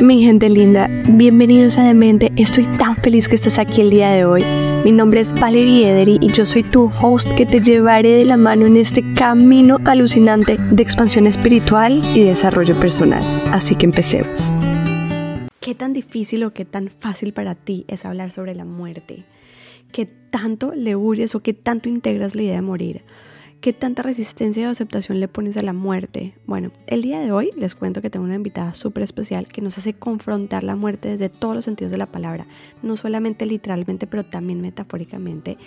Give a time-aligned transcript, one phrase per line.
[0.00, 2.32] Mi gente linda, bienvenidos a Demente.
[2.36, 4.42] Estoy tan feliz que estás aquí el día de hoy.
[4.82, 8.38] Mi nombre es Valerie Edery y yo soy tu host que te llevaré de la
[8.38, 13.22] mano en este camino alucinante de expansión espiritual y desarrollo personal.
[13.52, 14.54] Así que empecemos.
[15.60, 19.26] ¿Qué tan difícil o qué tan fácil para ti es hablar sobre la muerte?
[19.92, 23.02] ¿Qué tanto le huyes o qué tanto integras la idea de morir?
[23.60, 26.32] ¿Qué tanta resistencia o aceptación le pones a la muerte?
[26.46, 29.76] Bueno, el día de hoy les cuento que tengo una invitada súper especial que nos
[29.76, 32.46] hace confrontar la muerte desde todos los sentidos de la palabra,
[32.82, 35.58] no solamente literalmente, pero también metafóricamente.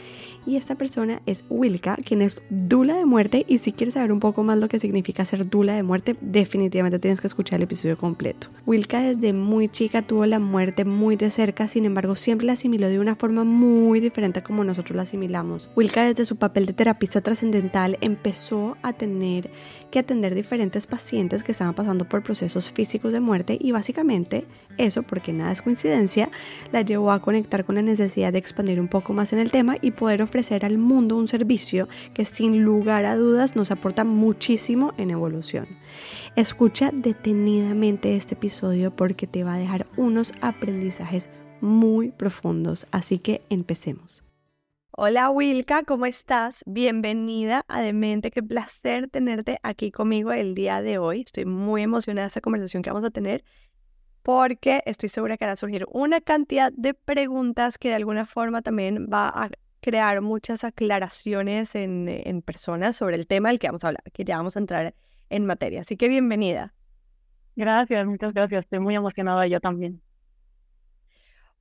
[0.47, 3.45] Y esta persona es Wilka, quien es dula de muerte.
[3.47, 6.97] Y si quieres saber un poco más lo que significa ser dula de muerte, definitivamente
[6.97, 8.47] tienes que escuchar el episodio completo.
[8.65, 12.87] Wilka desde muy chica tuvo la muerte muy de cerca, sin embargo, siempre la asimiló
[12.87, 15.69] de una forma muy diferente a como nosotros la asimilamos.
[15.75, 19.49] Wilka, desde su papel de terapista trascendental, empezó a tener
[19.91, 24.45] que atender diferentes pacientes que estaban pasando por procesos físicos de muerte y básicamente
[24.77, 26.31] eso, porque nada es coincidencia,
[26.71, 29.75] la llevó a conectar con la necesidad de expandir un poco más en el tema
[29.81, 34.93] y poder ofrecer al mundo un servicio que sin lugar a dudas nos aporta muchísimo
[34.97, 35.67] en evolución.
[36.35, 41.29] Escucha detenidamente este episodio porque te va a dejar unos aprendizajes
[41.61, 44.22] muy profundos, así que empecemos.
[44.95, 46.61] Hola Wilka, ¿cómo estás?
[46.67, 51.21] Bienvenida a Demente, qué placer tenerte aquí conmigo el día de hoy.
[51.21, 53.43] Estoy muy emocionada de esta conversación que vamos a tener
[54.21, 58.61] porque estoy segura que van a surgir una cantidad de preguntas que de alguna forma
[58.61, 59.49] también va a
[59.81, 64.23] crear muchas aclaraciones en, en personas sobre el tema del que vamos a hablar, que
[64.23, 64.93] ya vamos a entrar
[65.31, 65.81] en materia.
[65.81, 66.75] Así que bienvenida.
[67.55, 68.65] Gracias, muchas gracias.
[68.65, 70.03] Estoy muy emocionada yo también.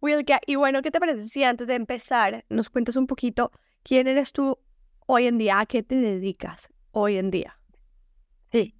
[0.03, 3.53] Wilka, y bueno, ¿qué te parece si antes de empezar nos cuentas un poquito
[3.85, 4.59] quién eres tú
[5.07, 7.57] hoy en día, a qué te dedicas hoy en día?
[8.51, 8.75] Sí,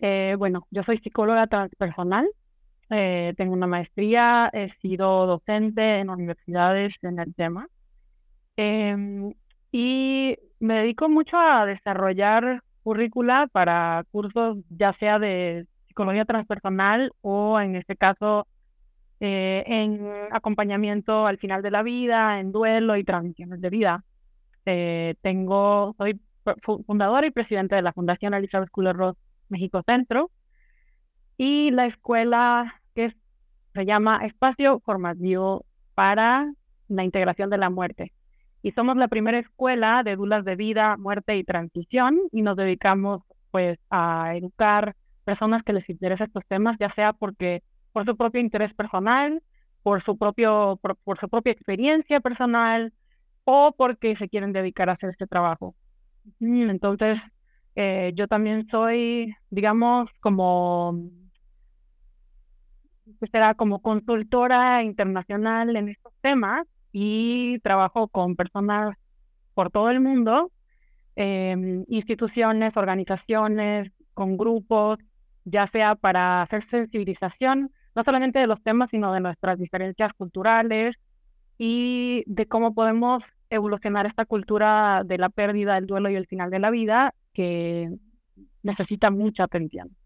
[0.00, 2.28] eh, bueno, yo soy psicóloga transpersonal,
[2.90, 7.68] eh, tengo una maestría, he sido docente en universidades en el tema
[8.56, 9.32] em,
[9.70, 17.60] y me dedico mucho a desarrollar currícula para cursos ya sea de psicología transpersonal o
[17.60, 18.48] en este caso
[19.20, 24.04] eh, en acompañamiento al final de la vida, en duelo y transiciones de vida.
[24.66, 26.20] Eh, tengo, soy
[26.86, 29.16] fundadora y presidente de la Fundación Elizabeth Kubler-Ross
[29.48, 30.30] México Centro
[31.36, 33.14] y la escuela que
[33.74, 36.52] se llama Espacio Formativo para
[36.88, 38.12] la Integración de la Muerte.
[38.62, 43.22] Y somos la primera escuela de dudas de vida, muerte y transición y nos dedicamos
[43.50, 47.62] pues a educar personas que les interesa estos temas, ya sea porque
[47.96, 49.42] por su propio interés personal,
[49.82, 52.92] por su, propio, por, su propia experiencia personal
[53.44, 55.74] o porque se quieren dedicar a hacer este trabajo.
[56.38, 57.18] Entonces,
[57.74, 61.08] eh, yo también soy, digamos, como,
[63.32, 68.94] será como consultora internacional en estos temas y trabajo con personas
[69.54, 70.52] por todo el mundo,
[71.14, 74.98] em, instituciones, organizaciones, con grupos,
[75.44, 80.94] ya sea para hacer sensibilización no solamente de los temas, sino de nuestras diferencias culturales
[81.58, 86.50] y de cómo podemos evolucionar esta cultura de la pérdida, el duelo y el final
[86.50, 87.90] de la vida que
[88.62, 89.96] necesita mucha atención.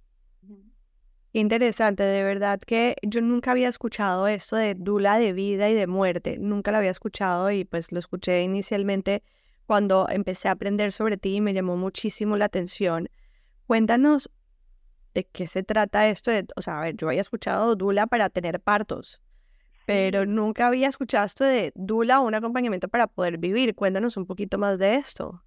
[1.32, 5.86] Interesante, de verdad que yo nunca había escuchado esto de dula de vida y de
[5.86, 9.22] muerte, nunca lo había escuchado y pues lo escuché inicialmente
[9.64, 13.08] cuando empecé a aprender sobre ti y me llamó muchísimo la atención.
[13.68, 14.28] Cuéntanos
[15.15, 18.28] de qué se trata esto de, o sea, a ver, yo había escuchado Dula para
[18.31, 19.21] tener partos,
[19.87, 23.75] pero nunca había escuchado esto de Dula o un acompañamiento para poder vivir.
[23.75, 25.43] Cuéntanos un poquito más de esto.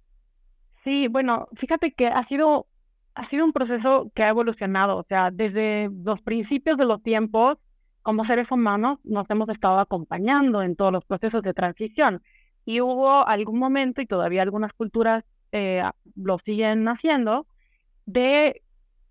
[0.82, 2.68] Sí, bueno, fíjate que ha sido,
[3.14, 7.56] ha sido un proceso que ha evolucionado, o sea, desde los principios de los tiempos,
[8.02, 12.22] como seres humanos, nos hemos estado acompañando en todos los procesos de transición.
[12.66, 15.82] Y hubo algún momento, y todavía algunas culturas eh,
[16.16, 17.46] lo siguen haciendo,
[18.04, 18.62] de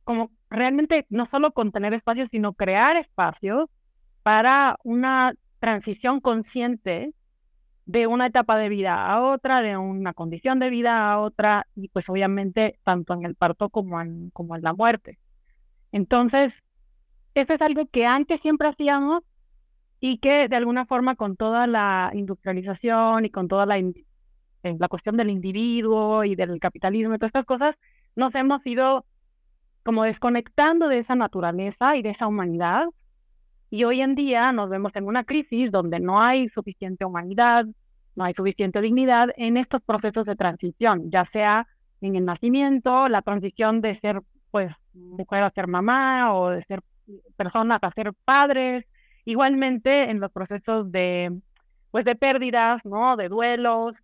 [0.04, 3.70] como realmente no solo contener espacios, sino crear espacios
[4.22, 7.14] para una transición consciente
[7.86, 11.90] de una etapa de vida a otra, de una condición de vida a otra, y
[11.90, 15.20] pues obviamente tanto en el parto como en, como en la muerte.
[15.92, 16.54] Entonces,
[17.36, 19.24] eso es algo que antes siempre hacíamos
[20.00, 23.82] y que de alguna forma con toda la industrialización y con toda la,
[24.64, 27.76] la cuestión del individuo y del capitalismo y todas estas cosas,
[28.16, 29.06] nos hemos ido
[29.84, 32.88] como desconectando de esa naturaleza y de esa humanidad.
[33.70, 37.66] Y hoy en día nos vemos en una crisis donde no hay suficiente humanidad,
[38.16, 41.68] no hay suficiente dignidad en estos procesos de transición, ya sea
[42.02, 44.22] en el nacimiento, la transición de ser
[44.52, 46.82] pues mujer a ser mamá o de ser
[47.36, 48.86] personas a ser padres,
[49.26, 51.40] igualmente en los procesos de,
[51.92, 53.16] pues de pérdidas, ¿no?
[53.18, 53.96] De duelos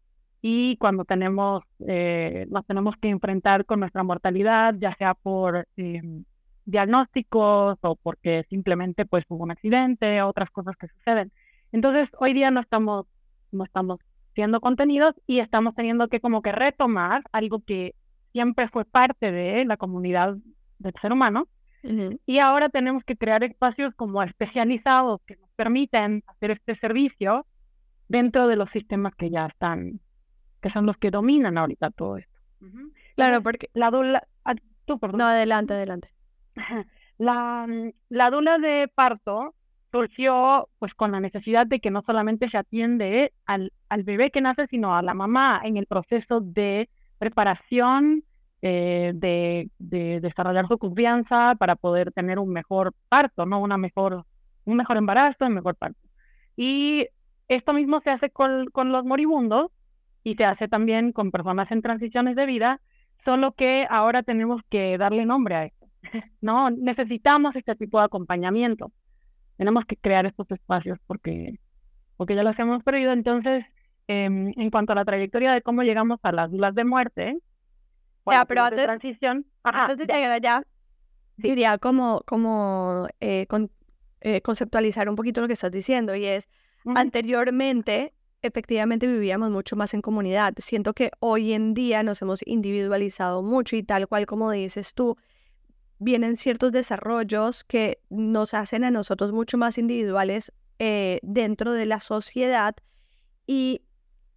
[0.42, 6.24] y cuando tenemos, eh, nos tenemos que enfrentar con nuestra mortalidad, ya sea por em,
[6.66, 11.32] diagnósticos o porque simplemente pues hubo un accidente, otras cosas que suceden.
[11.72, 13.06] Entonces, hoy día no estamos,
[13.52, 14.00] no estamos
[14.34, 17.96] siendo contenidos y estamos teniendo que como que retomar algo que
[18.32, 20.38] siempre fue parte de la comunidad
[20.78, 21.48] del ser humano.
[22.26, 27.46] Y ahora tenemos que crear espacios como especializados que nos permiten hacer este servicio
[28.10, 30.02] dentro de los sistemas que ya están,
[30.62, 32.40] que son los que dominan ahorita todo esto.
[33.16, 35.20] Claro, porque la dula, ah, tú, perdón.
[35.20, 36.14] No, adelante, adelante.
[37.18, 37.68] La,
[38.08, 39.54] la dula de parto
[39.92, 44.40] surgió pues con la necesidad de que no solamente se atiende al, al bebé que
[44.42, 48.24] nace, sino a la mamá en el proceso de preparación,
[48.62, 53.60] eh, de, de, desarrollar su confianza para poder tener un mejor parto, ¿no?
[53.60, 54.26] Una mejor,
[54.66, 56.00] un mejor embarazo, un mejor parto.
[56.56, 57.08] Y
[57.48, 59.72] esto mismo se hace con, con los moribundos
[60.24, 62.82] y se hace también con personas en transiciones de vida,
[63.26, 65.88] solo que ahora tenemos que darle nombre a esto.
[66.42, 68.92] No, necesitamos este tipo de acompañamiento.
[69.58, 71.60] Tenemos que crear estos espacios porque,
[72.16, 73.12] porque ya los hemos perdido.
[73.12, 73.66] Entonces,
[74.08, 77.38] em, en cuanto a la trayectoria de cómo llegamos a las dudas de muerte,
[78.26, 80.64] ya, pero antes, de transición, antes de llegar allá,
[81.36, 83.48] diría como, como eh,
[84.22, 86.48] eh, conceptualizar un poquito lo que estás diciendo y es,
[86.96, 90.54] anteriormente efectivamente vivíamos mucho más en comunidad.
[90.58, 95.18] Siento que hoy en día nos hemos individualizado mucho y tal cual como dices tú,
[96.00, 102.00] vienen ciertos desarrollos que nos hacen a nosotros mucho más individuales eh, dentro de la
[102.00, 102.76] sociedad
[103.46, 103.82] y,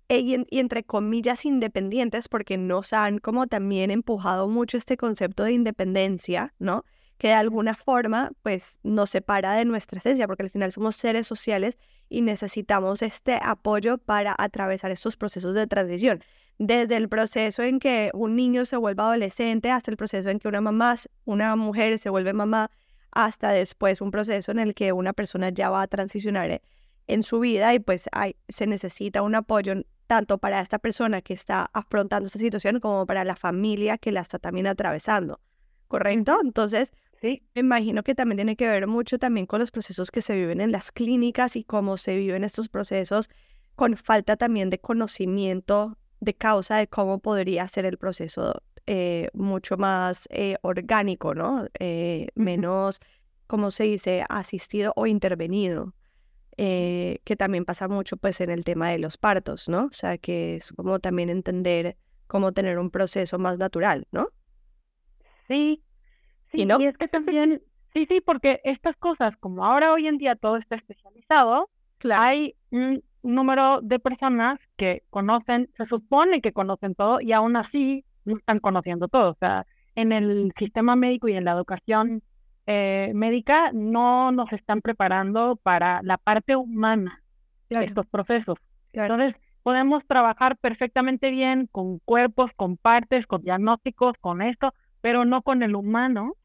[0.09, 5.53] e, y, entre comillas independientes porque nos han como también empujado mucho este concepto de
[5.53, 6.85] independencia, ¿no?
[7.23, 11.25] Que de alguna forma pues nos separa de nuestra esencia porque al final somos seres
[11.25, 11.79] sociales
[12.09, 16.25] y necesitamos este apoyo para atravesar estos procesos de transición
[16.59, 20.49] desde el proceso en que un niño se vuelve adolescente hasta el proceso en que
[20.49, 22.73] una mamá, una mujer se vuelve mamá,
[23.13, 26.61] hasta después un proceso en el que una persona ya va a transicionar
[27.07, 29.75] en su vida y pues hay, se necesita un apoyo
[30.09, 34.23] tanto para esta persona que está afrontando esta situación como para la familia que la
[34.23, 35.39] está también atravesando.
[35.87, 36.41] ¿Correcto?
[36.43, 36.93] Entonces,
[37.23, 37.43] sí.
[37.55, 40.61] me imagino que también tiene que ver mucho también con los procesos que se viven
[40.61, 43.31] en las clínicas y cómo se viven estos procesos
[43.75, 49.77] con falta también de conocimiento de causa de cómo podría ser el proceso eh, mucho
[49.77, 51.67] más eh, orgánico, ¿no?
[51.79, 53.01] Eh, menos,
[53.47, 55.95] como se dice, asistido o intervenido,
[56.57, 59.87] que también pasa mucho pues en el tema de los partos, ¿no?
[59.87, 61.97] O sea, que es como también entender
[62.29, 64.29] cómo tener un proceso más natural, ¿no?
[65.49, 65.83] Sí,
[66.53, 66.81] sí, ¿Y, no?
[66.81, 67.63] y es que también,
[67.95, 71.71] sí, sí, porque estas cosas, como ahora hoy en día todo está especializado,
[72.11, 78.05] hay un número de personas que conocen, se supone que conocen todo y aún así
[78.25, 79.31] no están conociendo todo.
[79.31, 82.23] O sea, en el sistema médico y en la educación
[82.67, 87.23] eh, médica no nos están preparando para la parte humana
[87.69, 88.59] de estos procesos.
[88.93, 95.43] Entonces, podemos trabajar perfectamente bien con cuerpos, con partes, con diagnósticos, con esto, pero no
[95.43, 96.37] con el humano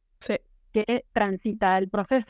[0.86, 2.28] que transita el proceso.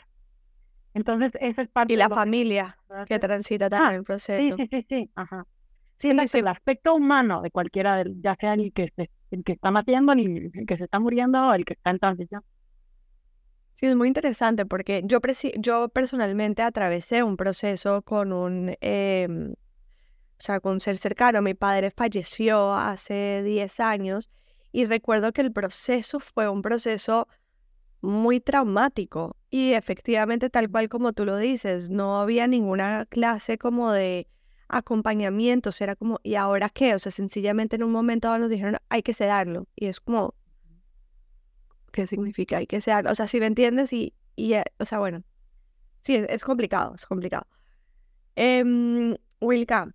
[0.93, 2.77] Entonces, esa es parte Y la familia
[3.07, 4.55] que transita también ah, el proceso.
[4.57, 5.11] Sí, sí, sí, sí.
[5.15, 5.45] Ajá.
[5.97, 10.13] Sí, el aspecto humano de cualquiera, ya sea el que, se, el que está naciendo,
[10.13, 12.43] el que se está muriendo, o el que está en transición.
[13.73, 15.19] Sí, es muy interesante porque yo,
[15.59, 19.55] yo personalmente atravesé un proceso con un, em, o
[20.39, 21.41] sea, con un ser cercano.
[21.41, 24.29] Mi padre falleció hace 10 años
[24.71, 27.27] y recuerdo que el proceso fue un proceso
[28.07, 33.91] muy traumático y efectivamente tal cual como tú lo dices, no había ninguna clase como
[33.91, 34.27] de
[34.69, 36.95] acompañamiento, era como, ¿y ahora qué?
[36.95, 40.35] O sea, sencillamente en un momento nos dijeron, hay que sedarlo y es como,
[41.91, 42.57] ¿qué significa?
[42.57, 45.23] Hay que sedarlo, o sea, si me entiendes y, y eh, o sea, bueno,
[46.01, 47.47] sí, es, complicado, es complicado.
[48.35, 49.93] Eh, Wilka,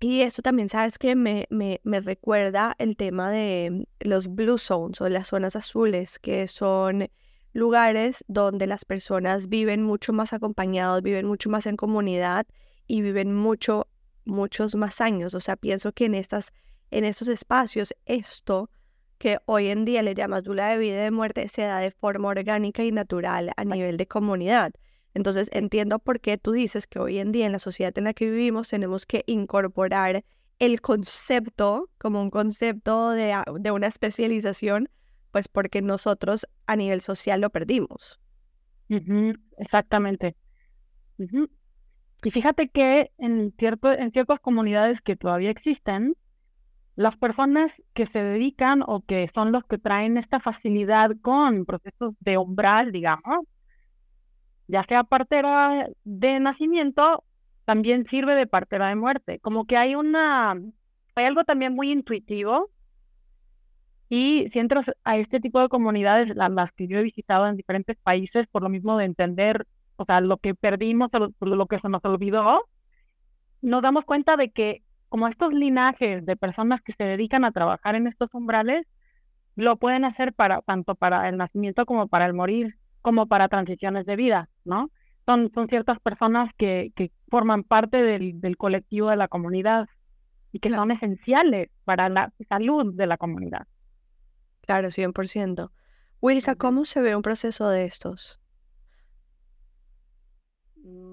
[0.00, 5.00] y esto también, ¿sabes que me, me, me, recuerda el tema de los blue zones
[5.00, 7.08] o las zonas azules, que son
[7.52, 12.46] lugares donde las personas viven mucho más acompañados, viven mucho más en comunidad
[12.86, 13.88] y viven mucho,
[14.24, 15.34] muchos más años.
[15.34, 16.52] O sea, pienso que en, estas,
[16.90, 18.70] en estos espacios esto
[19.18, 21.90] que hoy en día le llamas dula de vida y de muerte se da de
[21.90, 24.72] forma orgánica y natural a nivel de comunidad.
[25.14, 28.14] Entonces entiendo por qué tú dices que hoy en día en la sociedad en la
[28.14, 30.24] que vivimos tenemos que incorporar
[30.58, 34.88] el concepto como un concepto de, de una especialización,
[35.30, 38.20] pues porque nosotros a nivel social lo perdimos.
[39.58, 40.36] Exactamente.
[42.24, 46.16] Y fíjate que en, cierto, en ciertas comunidades que todavía existen,
[46.96, 52.14] las personas que se dedican o que son los que traen esta facilidad con procesos
[52.18, 53.46] de umbral, digamos,
[54.66, 57.24] ya sea partera de nacimiento,
[57.64, 59.38] también sirve de partera de muerte.
[59.38, 60.52] Como que hay una,
[61.14, 62.70] hay algo también muy intuitivo.
[64.08, 67.96] Y si entras a este tipo de comunidades, las, que yo he visitado en diferentes
[68.02, 71.88] países, por lo mismo de entender, o sea, lo que perdimos, lo, lo que se
[71.88, 72.64] nos olvidó,
[73.60, 77.94] nos damos cuenta de que como estos linajes de personas que se dedican a trabajar
[77.94, 78.86] en estos umbrales,
[79.56, 84.06] lo pueden hacer para tanto para el nacimiento como para el morir, como para transiciones
[84.06, 84.90] de vida, ¿no?
[85.26, 89.88] Son, son ciertas personas que, que forman parte del, del, colectivo de la comunidad
[90.52, 93.66] y que son esenciales para la salud de la comunidad.
[94.68, 95.70] Claro, 100%.
[96.20, 98.38] Wilka, ¿cómo se ve un proceso de estos?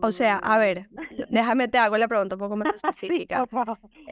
[0.01, 0.89] O sea, a ver,
[1.29, 3.45] déjame te hago la pregunta un poco más específica.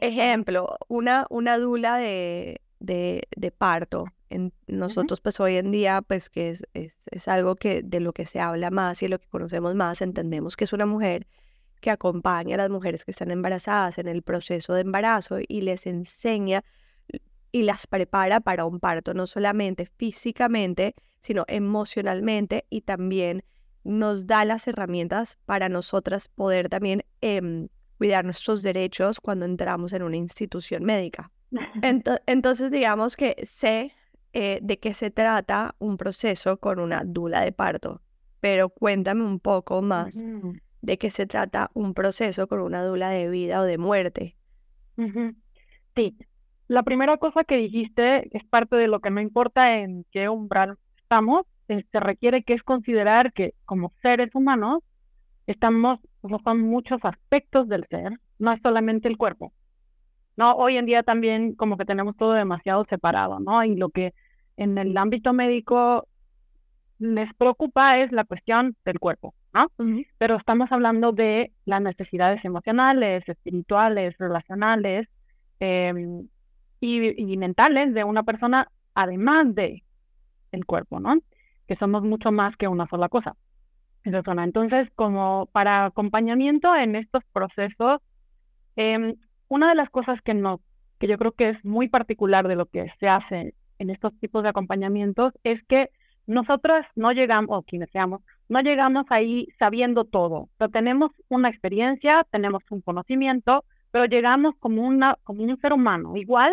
[0.00, 4.06] Ejemplo, una, una dula de, de, de parto.
[4.30, 8.14] En, nosotros, pues hoy en día, pues que es, es, es, algo que de lo
[8.14, 11.26] que se habla más y de lo que conocemos más, entendemos que es una mujer
[11.82, 15.86] que acompaña a las mujeres que están embarazadas en el proceso de embarazo y les
[15.86, 16.64] enseña
[17.54, 23.44] y las prepara para un parto, no solamente físicamente, sino emocionalmente y también
[23.84, 30.02] nos da las herramientas para nosotras poder también em, cuidar nuestros derechos cuando entramos en
[30.02, 31.30] una institución médica.
[32.26, 33.92] entonces, digamos que sé
[34.32, 38.02] eh, de qué se trata un proceso con una dula de parto,
[38.40, 40.24] pero cuéntame un poco más
[40.82, 44.36] de qué se trata un proceso con una dula de vida o de muerte.
[45.94, 46.16] Sí,
[46.68, 50.78] la primera cosa que dijiste es parte de lo que no importa en qué umbral
[50.96, 54.80] estamos, se requiere que es considerar que como seres humanos
[55.46, 59.52] estamos, o son muchos aspectos del ser, no es solamente el cuerpo.
[60.36, 63.62] No, hoy en día también como que tenemos todo demasiado separado, ¿no?
[63.64, 64.14] Y lo que
[64.56, 66.08] en el ámbito médico
[66.98, 69.70] les preocupa es la cuestión del cuerpo, ¿no?
[70.18, 75.06] Pero estamos hablando de las necesidades emocionales, espirituales, relacionales
[75.60, 76.28] em,
[76.84, 79.84] y, y mentales de una persona, además de
[80.52, 81.18] el cuerpo, ¿no?
[81.66, 83.36] que somos mucho más que una sola cosa.
[84.04, 87.98] Entonces, como para acompañamiento en estos procesos,
[88.76, 89.14] em,
[89.48, 90.60] una de las cosas que, no,
[90.98, 94.42] que yo creo que es muy particular de lo que se hace en estos tipos
[94.42, 95.90] de acompañamientos es que
[96.26, 100.50] nosotras no llegamos, o quienes seamos, no llegamos ahí sabiendo todo.
[100.58, 106.16] O tenemos una experiencia, tenemos un conocimiento, pero llegamos como, una, como un ser humano,
[106.16, 106.52] igual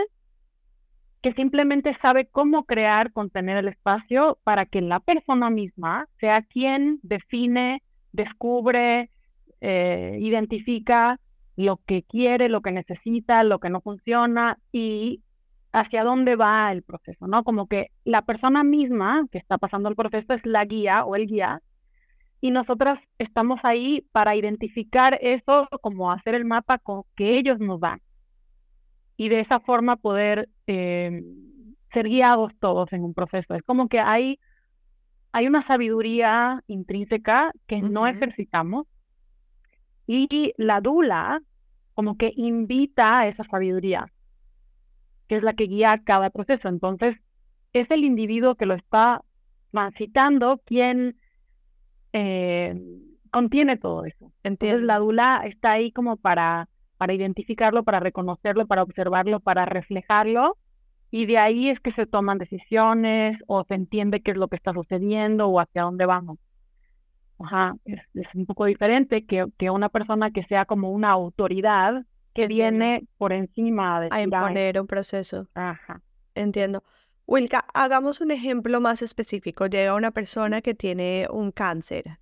[1.22, 7.00] que simplemente sabe cómo crear, contener el espacio para que la persona misma sea quien
[7.04, 9.12] define, descubre,
[9.62, 11.20] eh, identifica
[11.56, 15.22] lo que quiere, lo que necesita, lo que no funciona y
[15.72, 17.44] hacia dónde va el proceso, ¿no?
[17.44, 21.28] Como que la persona misma que está pasando el proceso es la guía o el
[21.28, 21.62] guía
[22.42, 27.80] y nosotras estamos ahí para identificar eso, como hacer el mapa con que ellos nos
[27.80, 28.01] dan
[29.22, 31.22] y de esa forma poder eh,
[31.94, 33.54] ser guiados todos en un proceso.
[33.54, 34.40] Es como que hay,
[35.32, 38.88] hay una sabiduría intrínseca que no ejercitamos
[40.08, 41.44] y la dula
[41.94, 44.12] como que invita a esa sabiduría,
[45.28, 46.68] que es la que guía cada proceso.
[46.68, 47.18] Entonces,
[47.74, 49.24] es el individuo que lo está
[49.70, 51.16] transitando quien
[52.12, 52.74] eh,
[53.30, 54.34] contiene todo eso.
[54.42, 56.70] Entonces, la dula está ahí como para
[57.01, 60.60] para identificarlo, para reconocerlo, para observarlo, para reflejarlo.
[61.10, 64.55] Y de ahí es que se toman decisiones o se entiende qué es lo que
[64.58, 66.38] está sucediendo o hacia dónde vamos.
[67.39, 68.01] Ajá, es,
[68.36, 72.05] un poco diferente que, que, una persona que sea como una autoridad
[72.36, 74.10] que viene por encima de...
[74.12, 75.48] A imponer un proceso.
[75.55, 76.03] Ajá.
[76.36, 76.84] Entiendo.
[77.25, 79.65] Wilka, hagamos un ejemplo más específico.
[79.65, 82.20] Llega una persona que tiene un cáncer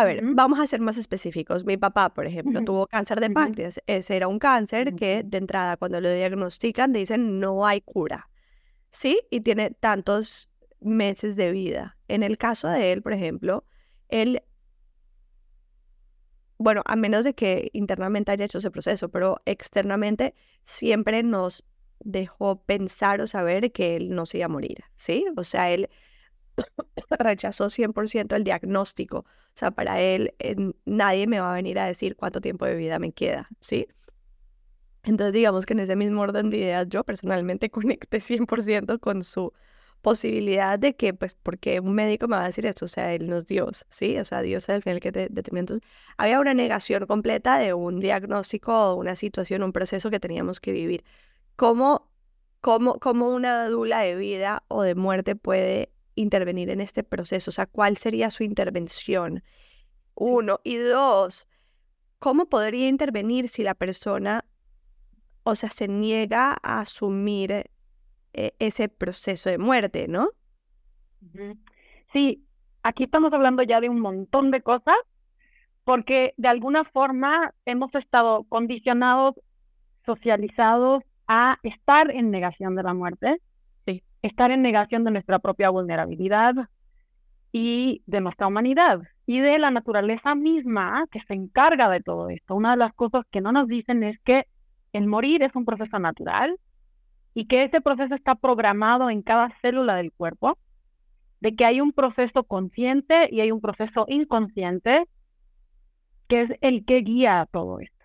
[0.00, 1.64] a ver, vamos a ser más específicos.
[1.64, 3.80] Mi papá, por ejemplo, tuvo cáncer de páncreas.
[3.86, 8.30] Ese era un cáncer que de entrada cuando lo diagnostican dicen no hay cura.
[8.90, 9.20] ¿Sí?
[9.30, 10.48] Y tiene tantos
[10.80, 11.96] meses de vida.
[12.08, 13.64] En el caso de él, por ejemplo,
[14.08, 14.42] él,
[16.56, 21.64] bueno, a menos de que internamente haya hecho ese proceso, pero externamente siempre nos
[22.00, 25.26] dejó pensar o saber que él no se iba a morir, ¿sí?
[25.36, 25.88] O sea, él
[27.18, 29.18] rechazó 100% el diagnóstico.
[29.18, 29.24] O
[29.54, 30.34] sea, para él
[30.84, 33.88] nadie me va a venir a decir cuánto tiempo de vida me queda, ¿sí?
[35.04, 39.52] Entonces, digamos que en ese mismo orden de ideas, yo personalmente conecté 100% con su
[40.02, 43.28] posibilidad de que, pues, porque un médico me va a decir esto, o sea, él
[43.28, 44.18] no es Dios, ¿sí?
[44.18, 45.60] O sea, Dios es el final que te determina.
[45.60, 50.72] Entonces, había una negación completa de un diagnóstico, una situación, un proceso que teníamos que
[50.72, 51.04] vivir.
[51.56, 52.10] ¿Cómo,
[52.60, 57.50] cómo, cómo una dula de vida o de muerte puede intervenir en este proceso?
[57.50, 59.42] O sea, ¿cuál sería su intervención?
[60.14, 60.60] Uno.
[60.64, 61.48] Y dos,
[62.18, 64.44] ¿cómo podría intervenir si la persona,
[65.42, 67.70] o sea, se niega a asumir
[68.32, 70.30] e, ese proceso de muerte, ¿no?
[72.12, 72.44] Sí,
[72.82, 74.96] aquí estamos hablando ya de un montón de cosas,
[75.84, 79.34] porque de alguna forma hemos estado condicionados,
[80.04, 83.40] socializados a estar en negación de la muerte.
[84.22, 86.54] Estar en negación de nuestra propia vulnerabilidad
[87.52, 92.54] y de nuestra humanidad y de la naturaleza misma que se encarga de todo esto.
[92.54, 94.46] Una de las cosas que no nos dicen es que
[94.92, 96.58] el morir es un proceso natural,
[97.38, 100.58] y que ese proceso está programado en cada célula del cuerpo,
[101.38, 105.04] de que hay un proceso consciente y hay un proceso inconsciente,
[106.26, 108.04] que es el que guía todo esto.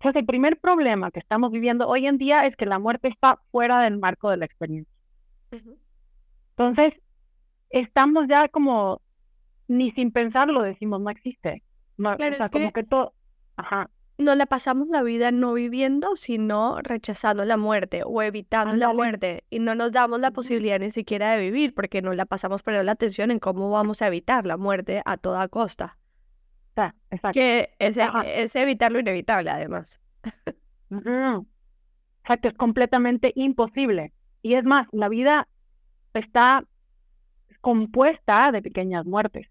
[0.00, 3.38] Entonces, el primer problema que estamos viviendo hoy en día es que la muerte está
[3.52, 4.92] fuera del marco de la experiencia.
[6.56, 6.94] Entonces,
[7.68, 9.02] estamos ya como,
[9.68, 11.62] ni sin pensarlo decimos, no existe.
[11.96, 13.14] No, o sea, como que todo...
[13.56, 13.90] Ajá
[14.20, 19.44] no la pasamos la vida no viviendo, sino rechazando la muerte o evitando la muerte.
[19.50, 22.84] Y no nos damos la posibilidad ni siquiera de vivir porque no la pasamos poniendo
[22.84, 25.98] la atención en cómo vamos a evitar la muerte a toda costa.
[26.80, 27.34] Ah, exacto.
[27.34, 30.00] Que es, es, evitar lo inevitable, además.
[32.22, 34.12] Exacto, es completamente imposible.
[34.42, 35.48] Y es más, la vida
[36.14, 36.64] está
[37.60, 39.48] compuesta de pequeñas muertes.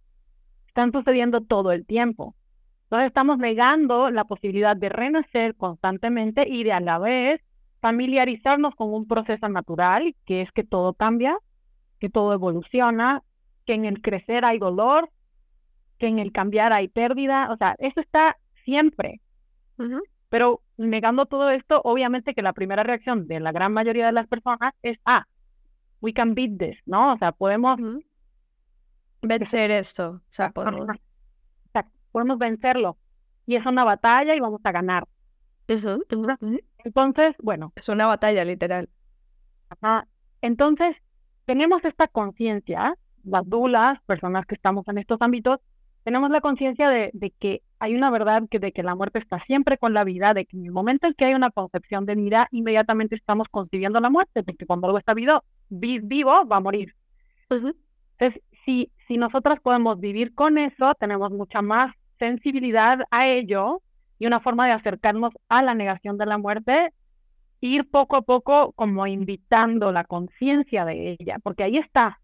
[0.67, 2.35] Están sucediendo todo el tiempo.
[2.83, 7.41] Entonces estamos negando la posibilidad de renacer constantemente y de a la vez
[7.81, 11.37] familiarizarnos con un proceso natural, que es que todo cambia,
[11.99, 13.23] que todo evoluciona,
[13.65, 15.11] que en el crecer hay dolor,
[15.99, 19.21] que en el cambiar hay pérdida, o sea, eso está siempre.
[20.29, 24.27] Pero negando todo esto, obviamente que la primera reacción de la gran mayoría de las
[24.27, 25.25] personas es, ah,
[26.01, 27.13] we can beat this, ¿no?
[27.13, 27.79] O sea, podemos...
[29.21, 30.87] Vencer esto, o sea, podemos
[32.11, 32.97] podemos vencerlo.
[33.45, 35.07] Y es una batalla y vamos a ganar.
[35.67, 35.99] Eso.
[36.83, 37.73] Entonces, bueno.
[37.75, 38.89] Es una batalla, literal.
[40.41, 40.95] Entonces,
[41.45, 45.59] tenemos esta conciencia, las dulas, personas que estamos en estos ámbitos,
[46.09, 49.77] tenemos la conciencia de, que hay una verdad que de que la muerte está siempre
[49.77, 52.47] con la vida, de que en el momento en que hay una concepción de vida,
[52.49, 56.95] inmediatamente estamos concibiendo la muerte, porque cuando algo está vivo, vivo va a morir.
[57.51, 63.83] Entonces, si, si nosotras podemos vivir con eso, tenemos mucha más sensibilidad a ello
[64.17, 66.91] y una forma de acercarnos a la negación de la muerte,
[67.61, 72.19] ir poco a poco como invitando la conciencia de ella, porque ahí está.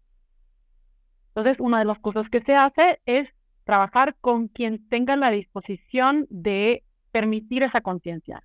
[1.36, 3.35] Entonces, una de las cosas que se hace es
[3.66, 8.44] trabajar con quien tenga la disposición de permitir esa conciencia.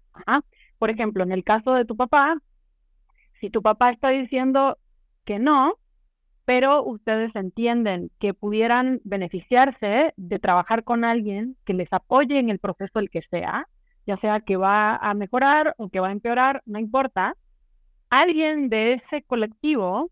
[0.80, 2.42] Por ejemplo, en el caso de tu papá,
[3.40, 4.80] si tu papá está diciendo
[5.24, 5.76] que no,
[6.44, 12.58] pero ustedes entienden que pudieran beneficiarse de trabajar con alguien que les apoye en el
[12.58, 13.68] proceso el que sea,
[14.08, 17.38] ya sea que va a mejorar o que va a empeorar, no importa,
[18.10, 20.10] alguien de ese colectivo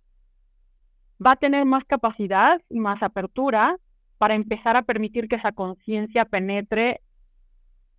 [1.26, 3.80] va a tener más capacidad y más apertura
[4.20, 7.02] para empezar a permitir que esa conciencia penetre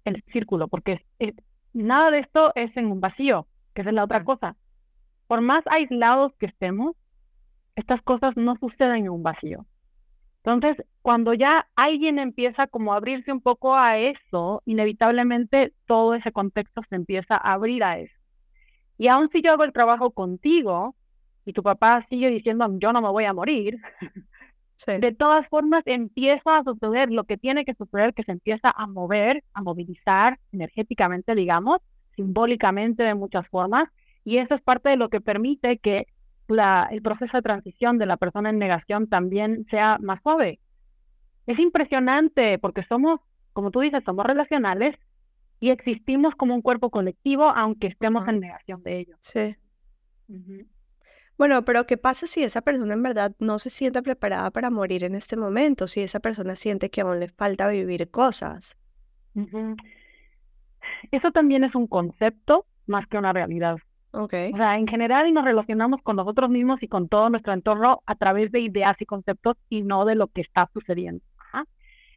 [0.04, 1.04] el círculo, porque
[1.72, 4.56] nada de esto es en un vacío, que es la otra cosa.
[5.26, 6.94] Por más aislados que estemos,
[7.74, 9.66] estas cosas no suceden en un vacío.
[10.44, 16.32] Entonces, cuando ya alguien empieza como a abrirse un poco a eso, inevitablemente todo ese
[16.32, 18.14] contexto se empieza a abrir a eso.
[18.98, 20.96] Y aun si yo hago el trabajo contigo
[21.46, 23.78] y tu papá sigue diciendo yo no me voy a morir,
[24.86, 28.86] de todas formas empieza a suceder lo que tiene que suceder, que se empieza a
[28.86, 31.78] mover, a movilizar energéticamente, digamos,
[32.16, 33.88] simbólicamente de muchas formas,
[34.24, 36.06] y eso es parte de lo que permite que
[36.48, 40.58] el proceso de transición de la persona en negación también sea más suave.
[41.46, 43.20] Es impresionante porque somos,
[43.52, 44.96] como tú dices, somos relacionales
[45.60, 49.16] y existimos como un cuerpo colectivo aunque estemos en negación de ello.
[49.20, 49.56] Sí.
[51.40, 55.04] Bueno, pero ¿qué pasa si esa persona en verdad no se siente preparada para morir
[55.04, 55.88] en este momento?
[55.88, 58.76] Si esa persona siente que aún le falta vivir cosas.
[61.10, 63.78] Eso también es un concepto más que una realidad.
[64.10, 64.52] Okay.
[64.52, 68.16] O sea, en general nos relacionamos con nosotros mismos y con todo nuestro entorno a
[68.16, 71.24] través de ideas y conceptos y no de lo que está sucediendo.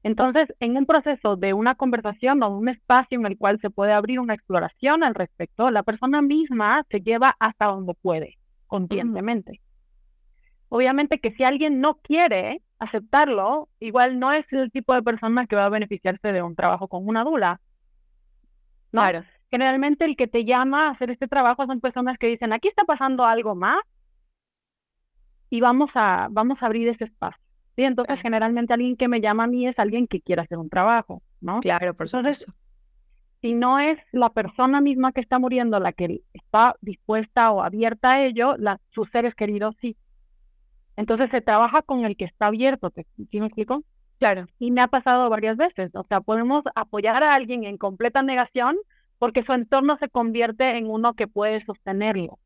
[0.06, 3.94] Entonces, en un proceso de una conversación o un espacio en el cual se puede
[3.94, 8.38] abrir una exploración al respecto, la persona misma se lleva hasta donde puede,
[8.74, 9.62] conscientemente.
[10.68, 15.56] Obviamente que si alguien no quiere aceptarlo, igual no es el tipo de persona que
[15.56, 17.62] va a beneficiarse de un trabajo con una dula.
[18.90, 19.24] Claro.
[19.52, 22.84] Generalmente el que te llama a hacer este trabajo son personas que dicen, aquí está
[22.84, 23.80] pasando algo más
[25.52, 27.44] y vamos a, vamos a abrir ese espacio.
[27.76, 27.84] ¿sí?
[27.84, 31.22] Entonces, generalmente alguien que me llama a mí es alguien que quiere hacer un trabajo,
[31.42, 31.60] ¿no?
[31.60, 32.52] Claro, por supuesto.
[33.44, 38.12] Si no es la persona misma que está muriendo la que está dispuesta o abierta
[38.12, 39.98] a ello, la, sus seres queridos sí.
[40.96, 43.84] Entonces se trabaja con el que está abierto, ¿sí me explico?
[44.18, 44.46] Claro.
[44.60, 45.92] Y me ha pasado varias veces.
[45.94, 48.78] O sea, podemos apoyar a alguien en completa negación
[49.20, 52.40] porque su entorno se convierte en uno que puede sostenerlo.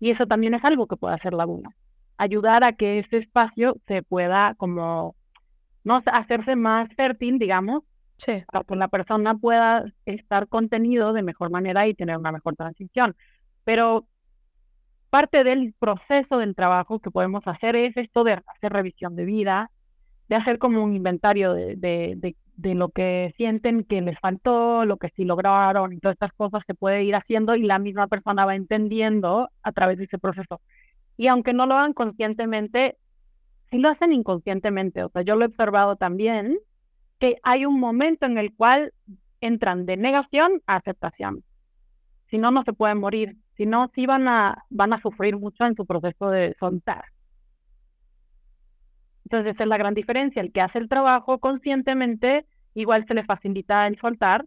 [0.00, 1.76] Y eso también es algo que puede hacer la luna.
[2.16, 5.14] Ayudar a que ese espacio se pueda como,
[5.84, 7.84] no hacerse más fértil, digamos,
[8.50, 13.16] para que la persona pueda estar contenido de mejor manera y tener una mejor transición.
[13.64, 14.06] Pero
[15.10, 19.70] parte del proceso del trabajo que podemos hacer es esto de hacer revisión de vida,
[20.28, 24.96] de hacer como un inventario de, de, de lo que sienten que les faltó, lo
[24.96, 28.44] que sí lograron y todas estas cosas se puede ir haciendo y la misma persona
[28.44, 30.60] va entendiendo a través de ese proceso.
[31.16, 32.98] Y aunque no lo hagan conscientemente,
[33.70, 35.04] sí lo hacen inconscientemente.
[35.04, 36.58] O sea, yo lo he observado también,
[37.18, 38.92] que hay un momento en el cual
[39.40, 41.44] entran de negación a aceptación.
[42.30, 43.36] Si no, no se pueden morir.
[43.56, 47.04] Si no, sí van a, van a sufrir mucho en su proceso de soltar.
[49.24, 50.40] Entonces, esa es la gran diferencia.
[50.40, 54.46] El que hace el trabajo conscientemente, igual se le facilita el soltar.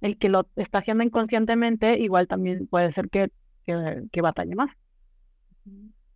[0.00, 3.30] El que lo está haciendo inconscientemente, igual también puede ser que,
[3.66, 4.70] que, batalle más.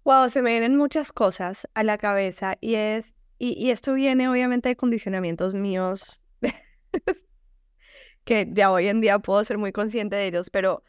[0.04, 4.28] Wow, se me vienen muchas cosas a la cabeza y es, y, y esto viene
[4.28, 6.20] obviamente de condicionamientos míos,
[8.24, 10.84] que ya hoy en día puedo ser muy consciente de ellos, pero,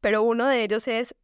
[0.00, 1.14] pero uno de ellos es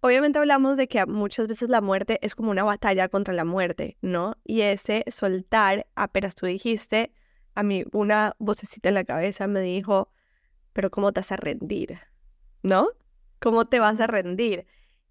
[0.00, 3.96] Obviamente hablamos de que muchas veces la muerte es como una batalla contra la muerte,
[4.02, 4.36] ¿no?
[4.44, 7.12] Y ese soltar, apenas tú dijiste,
[7.56, 10.12] a mí una vocecita en la cabeza me dijo,
[10.72, 11.98] pero ¿cómo te vas a rendir?
[12.62, 12.88] ¿No?
[13.40, 14.66] ¿Cómo te vas a rendir?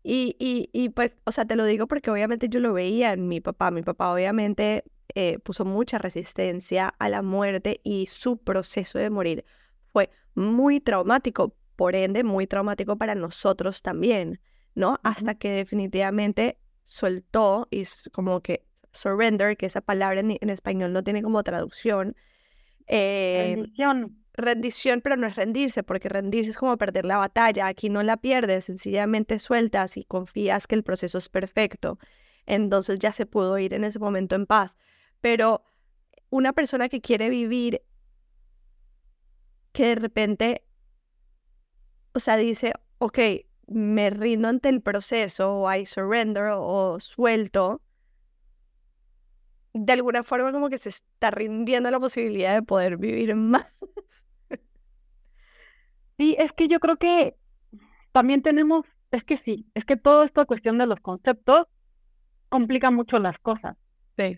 [0.08, 3.28] Y, y, y pues, o sea, te lo digo porque obviamente yo lo veía en
[3.28, 3.72] mi papá.
[3.72, 4.84] Mi papá obviamente
[5.16, 9.46] eh, puso mucha resistencia a la muerte y su proceso de morir
[9.92, 14.40] fue muy traumático, por ende, muy traumático para nosotros también.
[14.76, 15.00] ¿no?
[15.04, 21.24] Hasta que definitivamente soltó y como que surrender, que esa palabra en, español no tiene
[21.24, 22.16] como traducción.
[22.88, 23.64] Eh.
[24.38, 27.68] Rendición, pero no es rendirse, porque rendirse es como perder la batalla.
[27.68, 31.98] Aquí no la pierdes, sencillamente sueltas y confías que el proceso es perfecto.
[32.46, 34.78] Entonces ya se pudo ir en ese momento en paz.
[35.22, 35.64] Pero
[36.30, 37.82] una persona que quiere vivir,
[39.72, 40.66] que de repente,
[42.14, 43.20] o sea, dice, ok,
[43.68, 47.82] me rindo ante el proceso o I surrender o suelto,
[49.74, 53.66] de alguna forma como que se está rindiendo la posibilidad de poder vivir más.
[56.18, 57.36] Sí, es que yo creo que
[58.12, 61.68] también tenemos, es que sí, es que toda esta cuestión de los conceptos
[62.50, 63.76] complica mucho las cosas.
[64.18, 64.38] Sí.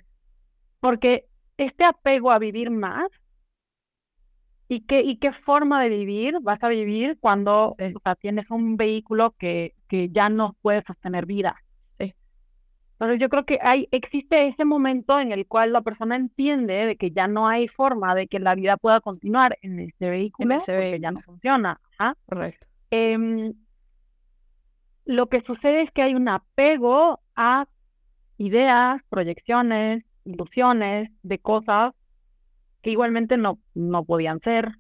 [0.80, 3.08] Porque este apego a vivir más
[4.70, 7.76] ¿Y qué, ¿Y qué forma de vivir vas a vivir cuando
[8.20, 11.56] tienes un vehículo que, que ya no puede sostener vida?
[13.00, 16.98] Entonces yo creo que hay, existe ese momento en el cual la persona entiende de
[16.98, 20.58] que ya no hay forma de que la vida pueda continuar en ese vehículo, en
[20.58, 21.80] ese porque ya no funciona.
[22.26, 22.66] Correcto.
[22.90, 23.54] Em,
[25.06, 27.68] lo que sucede es que hay un apego a
[28.40, 31.92] ideas, proyecciones, ilusiones de cosas
[32.82, 34.72] que igualmente no, no podían ser.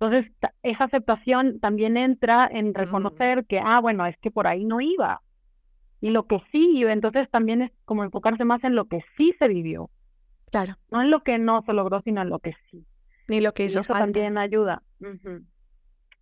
[0.00, 4.80] Entonces, esa aceptación también entra en reconocer que, ah, bueno, es que por ahí no
[4.80, 5.22] iba.
[6.00, 9.48] Y lo que sí, entonces también es como enfocarse más en lo que sí se
[9.48, 9.90] vivió.
[10.50, 10.76] Claro.
[10.90, 12.86] No en lo que no se logró, sino en lo que sí.
[13.28, 14.82] Ni lo que hizo eso también ayuda.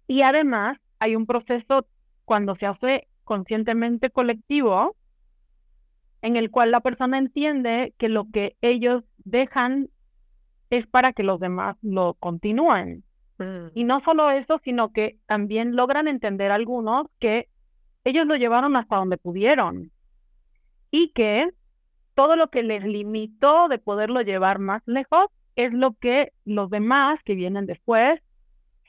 [0.06, 1.86] Y además, hay un proceso
[2.24, 4.96] cuando se hace conscientemente colectivo,
[6.22, 9.90] en el cual la persona entiende que lo que ellos dejan
[10.70, 13.04] es para que los demás lo continúen.
[13.38, 13.66] Mm.
[13.74, 17.48] Y no solo eso, sino que también logran entender algunos que
[18.04, 19.90] ellos lo llevaron hasta donde pudieron
[20.90, 21.50] y que
[22.14, 27.18] todo lo que les limitó de poderlo llevar más lejos es lo que los demás
[27.24, 28.20] que vienen después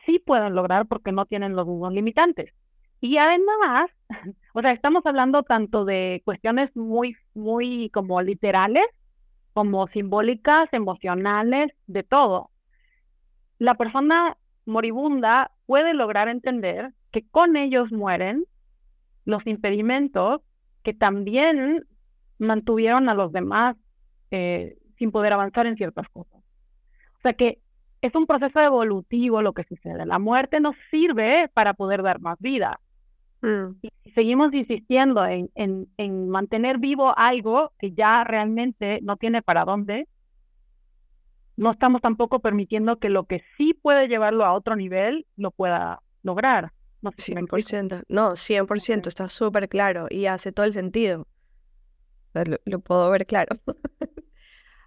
[0.06, 2.54] sí pueden lograr porque no tienen los mismos limitantes.
[3.02, 3.90] Y además,
[4.54, 8.86] o sea, estamos hablando tanto de cuestiones muy, muy como literales,
[9.54, 12.52] como simbólicas, emocionales, de todo.
[13.58, 18.46] La persona moribunda puede lograr entender que con ellos mueren
[19.26, 20.42] los impedimentos
[20.84, 21.86] que también
[22.38, 23.76] mantuvieron a los demás
[24.32, 26.42] eh, sin poder avanzar en ciertas cosas.
[27.18, 27.60] O sea que
[28.02, 30.06] es un proceso evolutivo lo que sucede.
[30.06, 32.80] La muerte nos sirve para poder dar más vida.
[33.42, 33.80] Mm.
[33.82, 39.66] Y seguimos insistiendo en, en, en, mantener vivo algo que ya realmente no tiene para
[39.66, 40.08] dónde,
[41.58, 46.02] no estamos tampoco permitiendo que lo que sí puede llevarlo a otro nivel lo pueda
[46.22, 46.74] lograr.
[47.06, 51.28] No, 100%, no, 100%, está súper claro y hace todo el sentido.
[52.66, 53.56] Lo, puedo ver claro.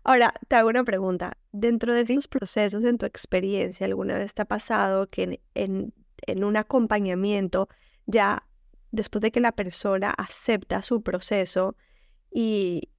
[0.03, 1.39] Ahora, te hago una pregunta.
[1.53, 5.95] Dentro de estos procesos, en tu experiencia, ¿alguna vez te ha pasado que en,
[6.27, 7.69] en, un acompañamiento,
[8.07, 8.45] ya
[8.91, 11.77] después de que la persona acepta su proceso
[12.33, 12.91] y,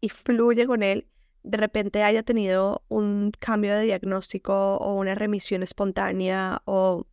[0.00, 1.06] y fluye con él,
[1.44, 7.06] de repente haya tenido un cambio de diagnóstico o una remisión espontánea o,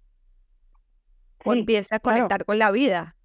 [1.54, 3.16] empiece a conectar con la vida.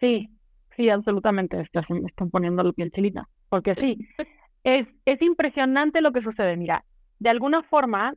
[0.00, 0.30] Sí,
[0.76, 1.60] sí, absolutamente.
[1.60, 3.28] Estás, me están poniendo la piel chilita.
[3.48, 3.98] Porque sí,
[4.64, 6.56] es, es impresionante lo que sucede.
[6.56, 6.84] Mira,
[7.18, 8.14] de alguna forma,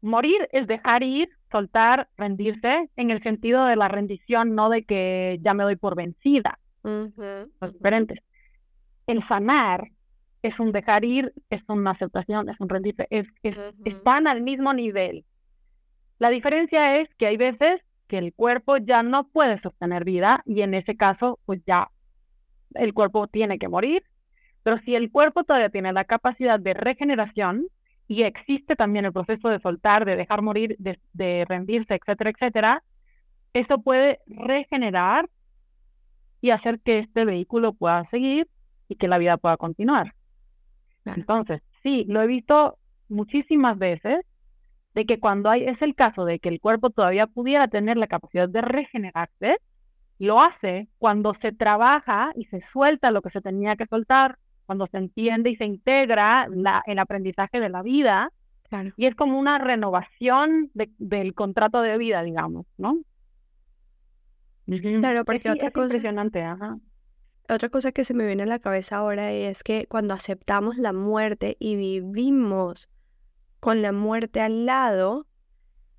[0.00, 5.38] morir es dejar ir, soltar, rendirse, en el sentido de la rendición, no de que
[5.40, 6.58] ya me doy por vencida.
[6.82, 8.18] Los diferentes.
[9.06, 9.88] El sanar
[10.42, 13.26] es un dejar ir, es una aceptación, es un rendirse, es,
[13.84, 15.24] están al mismo nivel.
[16.18, 17.80] La diferencia es que hay veces
[18.12, 21.90] que el cuerpo ya no puede sostener vida y en ese caso, pues ya
[22.74, 24.02] el cuerpo tiene que morir.
[24.62, 27.68] Pero si el cuerpo todavía tiene la capacidad de regeneración
[28.06, 32.84] y existe también el proceso de soltar, de dejar morir, de, de rendirse, etcétera, etcétera,
[33.54, 35.30] eso puede regenerar
[36.42, 38.46] y hacer que este vehículo pueda seguir
[38.88, 40.14] y que la vida pueda continuar.
[41.06, 42.76] Entonces, sí, lo he visto
[43.08, 44.20] muchísimas veces
[44.94, 48.06] de que cuando hay, es el caso de que el cuerpo todavía pudiera tener la
[48.06, 49.58] capacidad de regenerarse,
[50.18, 54.86] lo hace cuando se trabaja y se suelta lo que se tenía que soltar, cuando
[54.86, 58.32] se entiende y se integra la, el aprendizaje de la vida.
[58.96, 63.02] Y es como una renovación del contrato de vida, digamos, ¿no?
[64.66, 65.86] Claro, porque otra cosa...
[65.86, 66.78] impresionante, ajá.
[67.48, 70.92] Otra cosa que se me viene a la cabeza ahora es que cuando aceptamos la
[70.92, 72.88] muerte y vivimos
[73.62, 75.28] con la muerte al lado,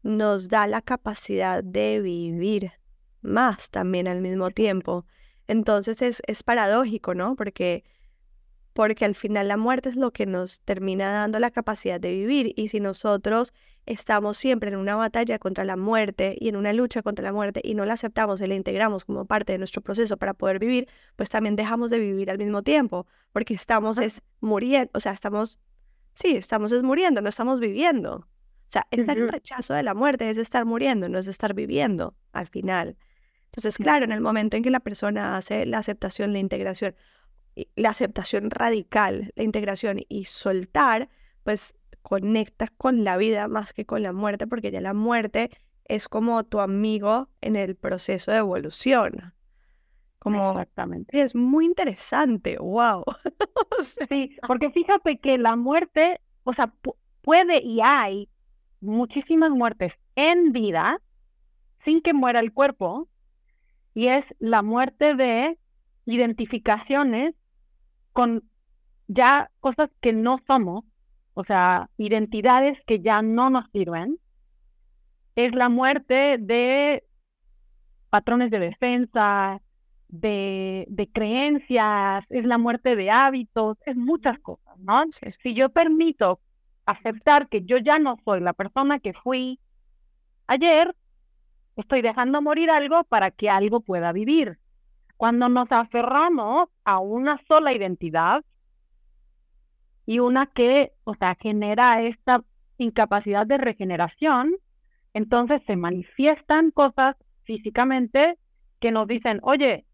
[0.01, 2.73] nos da la capacidad de vivir
[3.21, 5.05] más también al mismo tiempo.
[5.47, 7.37] Entonces es, es paradójico, ¿no?
[7.37, 7.85] Porque,
[8.73, 12.51] porque al final la muerte es lo que nos termina dando la capacidad de vivir
[12.57, 13.53] y si nosotros
[13.85, 17.61] estamos siempre en una batalla contra la muerte y en una lucha contra la muerte
[17.63, 20.89] y no la aceptamos y la integramos como parte de nuestro proceso para poder vivir,
[21.15, 25.59] pues también dejamos de vivir al mismo tiempo, porque estamos es muriendo, o sea, estamos,
[26.13, 28.15] sí, estamos es muriendo, no estamos viviendo.
[28.15, 32.15] O sea, estar en rechazo de la muerte es estar muriendo, no es estar viviendo
[32.31, 32.97] al final.
[33.45, 36.95] Entonces, claro, en el momento en que la persona hace la aceptación, la integración,
[37.75, 41.09] la aceptación radical, la integración y soltar,
[41.43, 45.51] pues conectas con la vida más que con la muerte, porque ya la muerte
[45.85, 49.33] es como tu amigo en el proceso de evolución.
[50.23, 51.19] Como, Exactamente.
[51.19, 53.03] Es muy interesante, wow.
[54.09, 56.73] sí, porque fíjate que la muerte, o sea,
[57.21, 58.29] puede y hay
[58.79, 61.01] muchísimas muertes en vida
[61.83, 63.09] sin que muera el cuerpo,
[63.93, 65.59] y es la muerte de
[66.05, 67.35] identificaciones
[68.13, 68.49] con
[69.07, 70.85] ya cosas que no somos
[71.33, 74.19] o sea, identidades que ya no nos sirven,
[75.35, 77.03] es la muerte de
[78.09, 79.61] patrones de defensa,
[80.13, 85.03] de, de creencias, es la muerte de hábitos, es muchas cosas, ¿no?
[85.41, 86.39] Si yo permito
[86.85, 89.59] aceptar que yo ya no soy la persona que fui
[90.45, 90.95] ayer,
[91.75, 94.59] estoy dejando morir algo para que algo pueda vivir.
[95.17, 98.43] Cuando nos aferramos a una sola identidad,
[100.05, 102.43] y una que, o sea, genera esta
[102.77, 104.53] incapacidad de regeneración,
[105.13, 108.37] entonces se manifiestan cosas físicamente
[108.79, 109.85] que nos dicen, oye,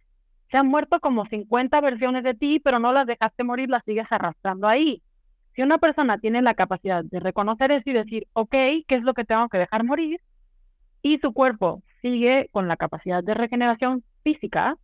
[0.49, 4.07] se han muerto como 50 versiones de ti, pero no las dejaste morir, las sigues
[4.09, 5.03] arrastrando ahí.
[5.55, 9.13] Si una persona tiene la capacidad de reconocer eso y decir, ok, ¿qué es lo
[9.13, 10.21] que tengo que dejar morir?
[11.01, 14.77] Y su cuerpo sigue con la capacidad de regeneración física,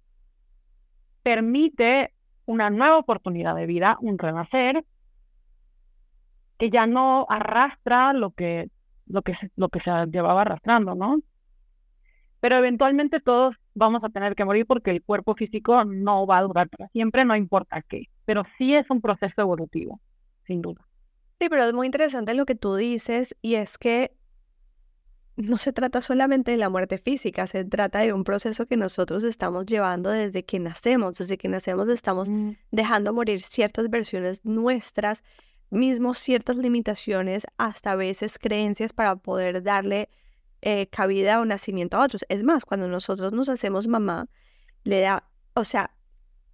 [1.23, 2.13] permite
[2.45, 4.85] una nueva oportunidad de vida, un renacer,
[6.57, 8.69] que ya no arrastra lo que,
[9.07, 11.19] lo que, lo que se llevaba arrastrando, ¿no?
[12.39, 16.41] Pero eventualmente todos vamos a tener que morir porque el cuerpo físico no va a
[16.43, 18.09] durar para siempre, no importa qué.
[18.25, 20.01] Pero sí es un proceso evolutivo,
[20.47, 20.87] sin duda.
[21.39, 24.15] Sí, pero es muy interesante lo que tú dices y es que
[25.35, 29.23] no se trata solamente de la muerte física, se trata de un proceso que nosotros
[29.23, 31.17] estamos llevando desde que nacemos.
[31.17, 35.23] Desde que nacemos estamos Mm, dejando morir ciertas versiones nuestras,
[35.69, 40.09] mismos ciertas limitaciones, hasta a veces creencias para poder darle
[40.65, 42.25] eh, cabida o nacimiento a otros.
[42.27, 44.27] Es más, cuando nosotros nos hacemos mamá,
[44.83, 45.91] le da, o sea,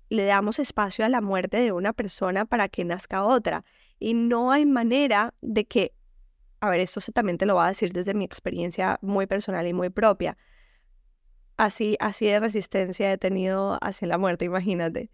[0.10, 3.64] le damos espacio a la muerte de una persona para que nazca otra.
[4.00, 5.94] Y no hay manera de que,
[6.60, 9.74] a ver, esto también te lo voy a decir desde mi experiencia muy personal y
[9.74, 10.38] muy propia.
[11.56, 15.10] Así, así de resistencia he tenido hacia la muerte, imagínate.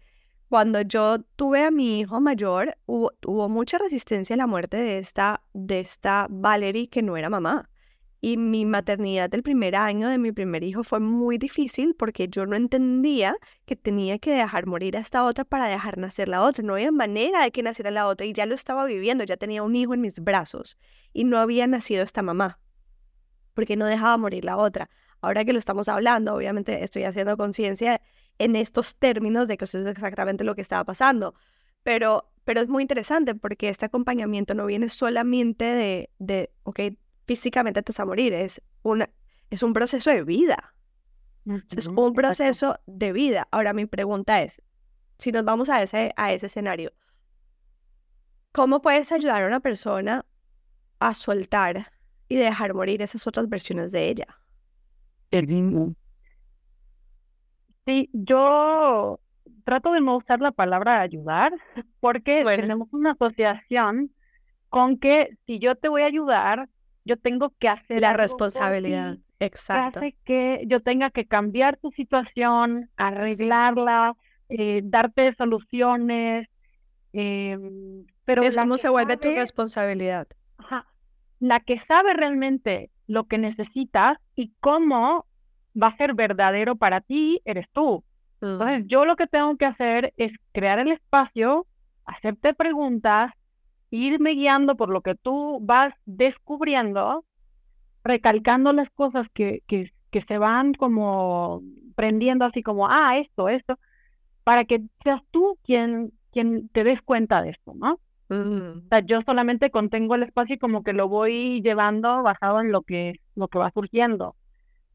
[0.48, 4.98] Cuando yo tuve a mi hijo mayor, hubo, hubo mucha resistencia a la muerte de
[4.98, 7.70] esta, de esta Valerie que no era mamá.
[8.20, 12.46] Y mi maternidad del primer año de mi primer hijo fue muy difícil porque yo
[12.46, 16.64] no entendía que tenía que dejar morir a esta otra para dejar nacer la otra.
[16.64, 19.62] No había manera de que naciera la otra y ya lo estaba viviendo, ya tenía
[19.62, 20.78] un hijo en mis brazos
[21.12, 22.58] y no había nacido esta mamá
[23.58, 24.88] porque no dejaba morir la otra.
[25.20, 28.00] Ahora que lo estamos hablando, obviamente estoy haciendo conciencia
[28.38, 31.34] en estos términos de que eso es exactamente lo que estaba pasando,
[31.82, 36.80] pero, pero es muy interesante porque este acompañamiento no viene solamente de, de ok,
[37.28, 39.08] físicamente te vas a morir, es, una,
[39.50, 40.74] es un proceso de vida.
[41.44, 42.12] Es un exacto.
[42.14, 43.46] proceso de vida.
[43.52, 44.60] Ahora mi pregunta es,
[45.18, 46.92] si nos vamos a ese, a ese escenario,
[48.52, 50.24] ¿cómo puedes ayudar a una persona
[50.98, 51.92] a soltar
[52.28, 54.26] y dejar morir esas otras versiones de ella?
[57.86, 59.20] Sí, yo
[59.64, 61.52] trato de no usar la palabra ayudar
[62.00, 62.62] porque Bueno.
[62.62, 64.12] tenemos una asociación
[64.68, 66.68] con que si yo te voy a ayudar,
[67.08, 69.98] yo tengo que hacer La responsabilidad, ti que exacto.
[69.98, 74.14] hace que yo tenga que cambiar tu situación, arreglarla,
[74.50, 76.48] eh, darte soluciones,
[77.12, 80.28] em, pero Es como se vuelve tu responsabilidad.
[80.58, 80.86] Ajá.
[81.40, 85.26] La que sabe realmente lo que necesitas y cómo
[85.80, 88.04] va a ser verdadero para ti, eres tú.
[88.42, 91.66] Entonces, yo lo que tengo que hacer es crear el espacio,
[92.04, 93.32] hacerte preguntas,
[93.90, 97.24] irme guiando por lo que tú vas descubriendo,
[98.04, 101.62] recalcando las cosas que, que, que se van como
[101.96, 103.78] prendiendo así como, ah, esto, esto,
[104.44, 108.00] para que seas tú quien, quien te des cuenta de esto, ¿no?
[108.30, 112.60] Mm, O sea, yo solamente contengo el espacio y como que lo voy llevando basado
[112.60, 114.36] en lo que, lo que va surgiendo.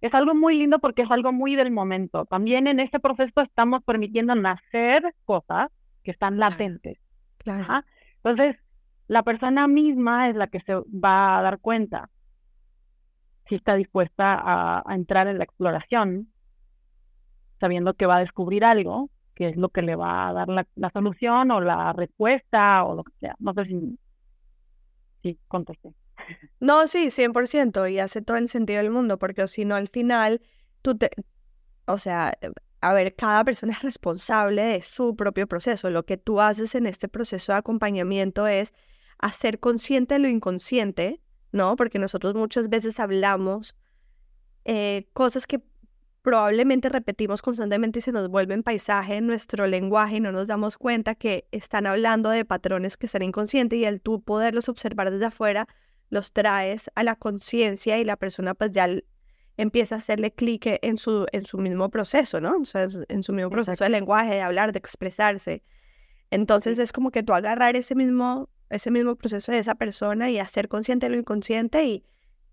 [0.01, 2.25] Es algo muy lindo porque es algo muy del momento.
[2.25, 5.67] También en este proceso estamos permitiendo nacer cosas
[6.03, 6.99] que están latentes.
[7.38, 7.69] claro.
[7.69, 7.86] Ajá.
[8.23, 8.58] Entonces,
[9.13, 12.10] la persona misma es la que se va a dar cuenta
[13.47, 16.32] si está dispuesta a, entrar en la exploración,
[17.60, 20.89] sabiendo que va a descubrir algo, que es lo que le va a dar la,
[20.91, 23.36] solución o la respuesta o lo que sea.
[23.39, 23.99] No sé si,
[25.21, 25.39] si.
[26.60, 30.41] No, sí, 100%, y hace todo el sentido del mundo, porque si no, al final,
[30.82, 31.12] tú te,
[31.86, 32.34] o sea,
[32.82, 35.89] a ver, cada persona es responsable de su propio proceso.
[35.89, 38.73] Lo que tú haces en este proceso de acompañamiento es
[39.23, 41.75] hacer consciente lo inconsciente, ¿no?
[41.75, 43.75] Porque nosotros muchas veces hablamos
[44.65, 45.62] eh, cosas que
[46.21, 50.77] probablemente repetimos constantemente y se nos vuelven paisaje en nuestro lenguaje y no nos damos
[50.77, 55.25] cuenta que están hablando de patrones que están inconscientes y al tú poderlos observar desde
[55.25, 55.67] afuera,
[56.09, 58.88] los traes a la conciencia y la persona pues ya
[59.57, 62.55] empieza a hacerle clic en su, en su mismo proceso, ¿no?
[62.62, 65.63] O sea, en su- en su mismo proceso de lenguaje, de hablar, de expresarse.
[66.31, 70.39] Entonces es como que tú agarrar ese mismo, ese mismo proceso de esa persona y
[70.39, 72.03] hacer consciente lo inconsciente y,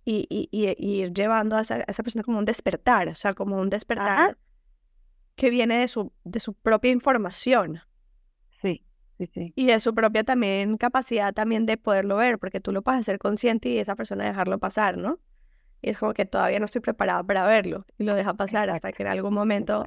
[0.04, 3.14] y, y, y- y ir llevando a esa, a esa persona como un despertar, o
[3.14, 4.38] sea, como un despertar
[5.36, 7.80] que viene de su, de su propia información
[8.62, 8.84] Sí,
[9.18, 9.52] sí, sí.
[9.56, 13.18] y de su propia también capacidad también de poderlo ver, porque tú lo puedes hacer
[13.18, 15.18] consciente y esa persona dejarlo pasar, ¿no?
[15.82, 18.92] Y es como que todavía no estoy preparada para verlo y lo deja pasar hasta
[18.92, 19.86] que en algún momento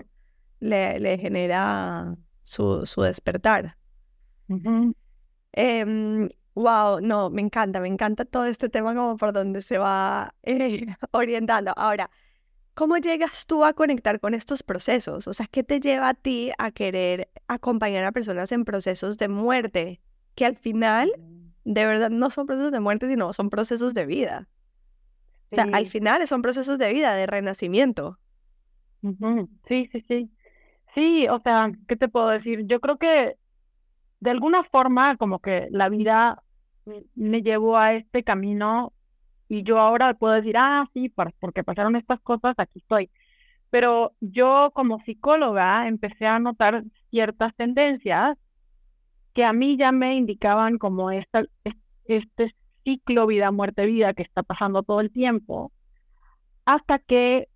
[0.59, 3.77] le, le genera su, su despertar.
[4.47, 4.95] Ujú.
[5.54, 10.34] Em, wow, no, me encanta, me encanta todo este tema como por donde se va
[10.43, 11.74] eh, orientando.
[11.78, 12.10] Ahora,
[12.74, 15.28] ¿cómo llegas tú a conectar con estos procesos?
[15.28, 19.28] O sea, ¿qué te lleva a ti a querer acompañar a personas en procesos de
[19.28, 20.01] muerte?
[20.36, 21.12] Que al final,
[21.64, 24.49] de verdad, no son procesos de muerte, sino son procesos de vida.
[25.51, 25.91] O sea, al Sí.
[25.91, 28.20] final son procesos de vida, de renacimiento.
[29.68, 30.32] Sí, sí, sí.
[30.95, 32.66] Sí, o sea, ¿qué te puedo decir?
[32.66, 33.38] Yo creo que
[34.24, 36.43] de alguna forma como que la vida
[37.15, 38.93] me llevó a este camino
[39.49, 43.11] y yo ahora puedo decir, ah, sí, por- porque pasaron estas cosas, aquí estoy.
[43.71, 48.36] Pero yo como psicóloga empecé a notar ciertas tendencias
[49.34, 52.55] que a mí ya me indicaban como esta, es- este
[52.86, 55.71] ciclo vida, muerte, vida que está pasando todo el tiempo.
[56.65, 57.49] hasta que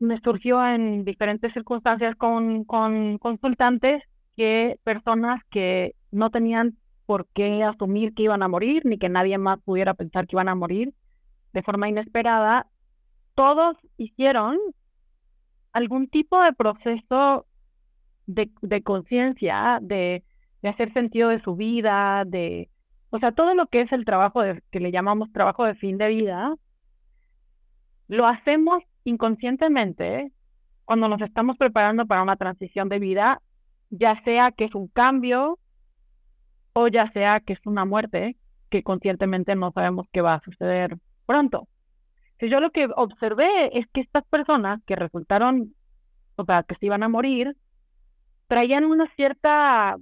[0.00, 4.04] me surgió en diferentes circunstancias con, con consultantes
[4.36, 9.38] que personas que no tenían por qué asumir que iban a morir, ni que nadie
[9.38, 10.94] más pudiera pensar que iban a morir.
[11.52, 12.66] De forma inesperada,
[13.34, 14.58] todos hicieron
[15.72, 17.46] algún tipo de proceso
[18.26, 20.24] de, de conciencia, de,
[20.62, 22.70] de, hacer sentido de su vida, de,
[23.10, 26.08] o sea, todo lo que es el trabajo que le llamamos trabajo de fin de
[26.08, 26.56] vida,
[28.08, 30.32] lo hacemos inconscientemente
[30.84, 33.42] cuando nos estamos preparando para una transición de vida,
[33.90, 35.58] ya sea que es un cambio
[36.78, 38.36] o ya sea que es una muerte
[38.68, 41.68] que conscientemente no sabemos que va a suceder pronto.
[42.38, 45.74] Si yo lo que observé es que estas personas que resultaron,
[46.36, 47.56] o sea, que se iban a morir,
[48.46, 49.96] traían una cierta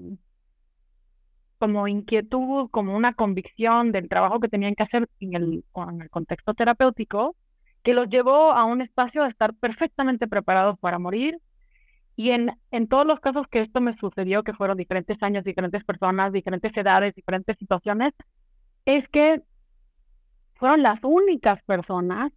[1.59, 6.11] como inquietud, como una convicción del trabajo que tenían que hacer en el, en el
[6.11, 7.37] contexto terapéutico,
[7.85, 11.39] que los llevó a un espacio de estar perfectamente preparados para morir.
[12.17, 15.85] Y en, en todos los casos que esto me sucedió, que fueron diferentes años, diferentes
[15.85, 18.13] personas, diferentes edades, diferentes situaciones,
[18.85, 19.43] es que
[20.55, 22.31] fueron las únicas personas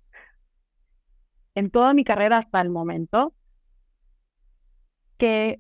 [1.56, 3.34] en toda mi carrera hasta el momento
[5.18, 5.60] que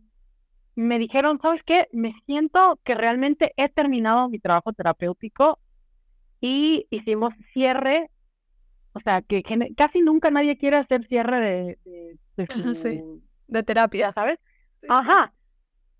[0.75, 1.87] me dijeron, ¿sabes qué?
[1.91, 5.59] Me siento que realmente he terminado mi trabajo terapéutico
[6.39, 8.11] y hicimos cierre
[8.97, 9.43] o sea, que,
[9.75, 13.03] casi nunca nadie quiere hacer cierre de, de, de
[13.63, 14.39] terapia, ¿sabes?
[14.87, 15.33] Ajá.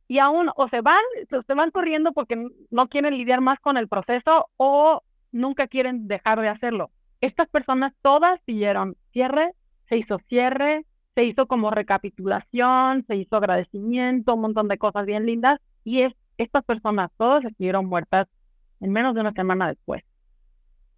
[0.07, 3.87] Y aún o se van, se van corriendo porque no quieren lidiar más con el
[3.87, 6.91] proceso o nunca quieren dejar de hacerlo.
[7.19, 9.53] Estas personas todas siguieron cierre,
[9.89, 10.85] se hizo cierre,
[11.15, 16.13] se hizo como recapitulación, se hizo agradecimiento, un montón de cosas bien lindas y es,
[16.37, 18.27] estas personas todas estuvieron muertas
[18.79, 20.03] en menos de una semana después.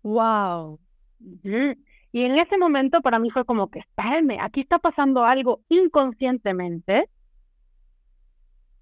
[0.04, 0.80] Wow.
[2.12, 7.10] Y en ese momento para mí fue como que, espérenme, aquí está pasando algo inconscientemente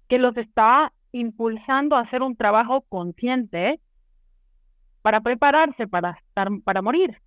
[0.06, 3.80] que los está impulsando a hacer un trabajo consciente
[5.02, 7.20] para prepararse para estar, para morir.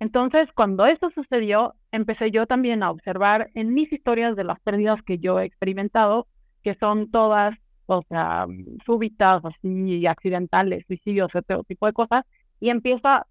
[0.00, 5.02] Entonces, cuando esto sucedió, empecé yo también a observar en mis historias de las pérdidas
[5.02, 6.26] que yo he experimentado,
[6.62, 7.54] que son todas,
[7.86, 8.46] o sea,
[8.84, 12.24] súbitas, así, accidentales, suicidios, ese tipo de cosas,
[12.60, 13.26] y empieza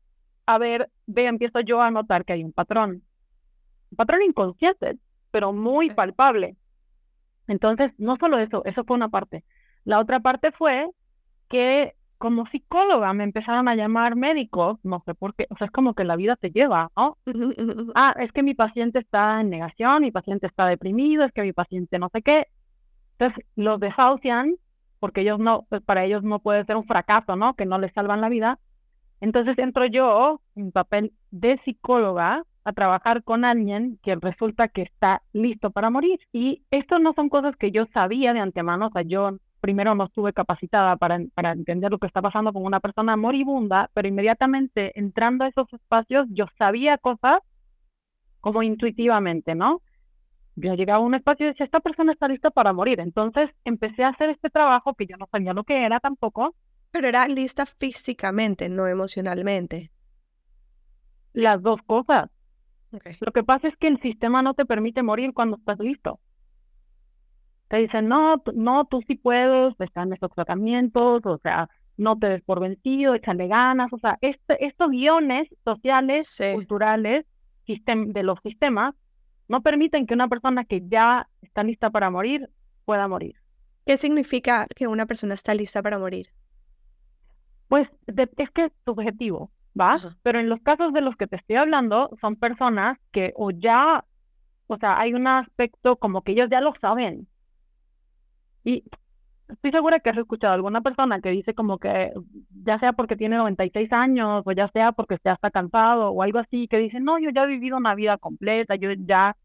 [0.46, 3.04] a ver, ve, empiezo yo a notar que hay un patrón.
[3.92, 4.98] Un patrón inconsciente,
[5.32, 6.58] pero muy palpable.
[7.48, 9.44] Entonces, no solo eso, eso fue una parte.
[9.84, 10.90] La otra parte fue
[11.50, 15.72] que como psicóloga me empezaron a llamar médicos, no sé por qué, o sea, es
[15.72, 17.18] como que la vida te lleva, ¿no?
[17.96, 21.52] ah, es que mi paciente está en negación, mi paciente está deprimido, es que mi
[21.52, 22.48] paciente no sé qué.
[23.18, 24.56] Entonces, los desahucian
[25.04, 27.56] porque ellos no, pues para ellos no puede ser un fracaso, ¿no?
[27.56, 28.62] Que no les salvan la vida.
[29.24, 35.24] Entonces entro yo en papel de psicóloga a trabajar con alguien que resulta que está
[35.32, 36.20] listo para morir.
[36.34, 40.04] Y esto no son cosas que yo sabía de antemano, o sea, yo primero no
[40.04, 44.92] estuve capacitada para, para entender lo que está pasando con una persona moribunda, pero inmediatamente
[45.00, 47.40] entrando a esos espacios yo sabía cosas
[48.42, 49.82] como intuitivamente, ¿no?
[50.58, 53.00] Yo llegaba a un espacio y decía, esta persona está lista para morir.
[53.00, 56.56] Entonces empecé a hacer este trabajo que yo no sabía lo que era tampoco,
[56.94, 59.92] pero era lista físicamente, no emocionalmente.
[61.34, 62.30] Las dos cosas.
[63.20, 66.20] Lo que pasa es que el sistema no te permite morir cuando estás listo.
[67.68, 71.68] Te dicen, no, no, tú sí puedes, están estos tratamientos, o sea,
[71.98, 77.26] no te des por vencido, échale ganas, o sea, este, estos guiones sociales, culturales,
[77.66, 78.94] de los sistemas,
[79.48, 82.52] no permiten que una persona que ya está lista para morir
[82.86, 83.38] pueda morir.
[83.84, 86.28] ¿Qué significa que una persona está lista para morir?
[87.74, 89.98] Pues es que es subjetivo, ¿va?
[90.22, 94.06] Pero en los casos de los que te estoy hablando, son personas que o ya,
[94.68, 97.28] o sea, hay un aspecto como que ellos ya lo saben.
[98.64, 98.84] Y
[99.50, 102.14] estoy segura que has escuchado a alguna persona que dice como que,
[102.64, 106.38] ya sea porque tiene 96 años, o ya sea porque ya está cansado, o algo
[106.38, 109.36] así, que dice, no, yo ya he vivido una vida completa, yo ya,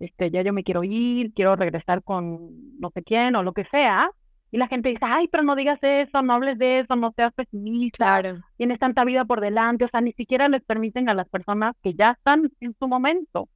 [0.00, 3.64] este, ya yo me quiero ir, quiero regresar con no sé quién, o lo que
[3.70, 4.10] sea,
[4.50, 7.32] y la gente dice, ay, pero no digas eso, no hables de eso, no seas
[7.32, 8.40] pesimista, claro.
[8.56, 11.94] tienes tanta vida por delante, o sea, ni siquiera les permiten a las personas que
[11.94, 13.48] ya están en su momento.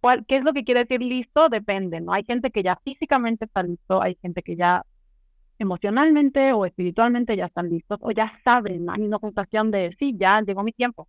[0.00, 1.48] ¿Cuál, ¿Qué es lo que quiere decir listo?
[1.48, 2.12] Depende, ¿no?
[2.12, 4.84] Hay gente que ya físicamente está listo, hay gente que ya
[5.58, 10.40] emocionalmente o espiritualmente ya están listos, o ya saben, hay una sensación de, sí, ya
[10.42, 11.08] llegó mi tiempo.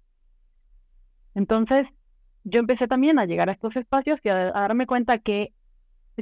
[1.33, 1.87] Entonces,
[2.45, 5.51] yo empecé también a llegar a estos espacios y a darme cuenta que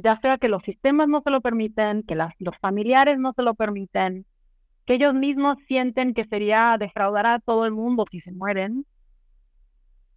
[0.02, 3.54] ya sea que los sistemas no se lo permiten, que los familiares no se lo
[3.54, 4.26] permiten,
[4.86, 8.86] que ellos mismos sienten que sería defraudar a todo el mundo si se mueren,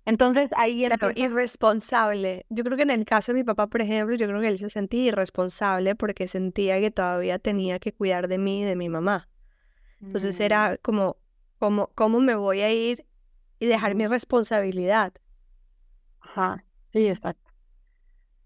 [0.05, 2.45] Entonces ahí claro, irresponsable.
[2.49, 4.57] Yo creo que en el caso de mi papá, por ejemplo, yo creo que él
[4.57, 8.89] se sentía irresponsable porque sentía que todavía tenía que cuidar de mí y de mi
[8.89, 9.29] mamá.
[10.01, 10.43] Entonces mm.
[10.43, 11.17] era como,
[11.59, 13.05] como, ¿cómo me voy a ir
[13.59, 15.13] y dejar mi responsabilidad?
[16.21, 16.63] Ajá,
[16.93, 17.46] sí, exacto.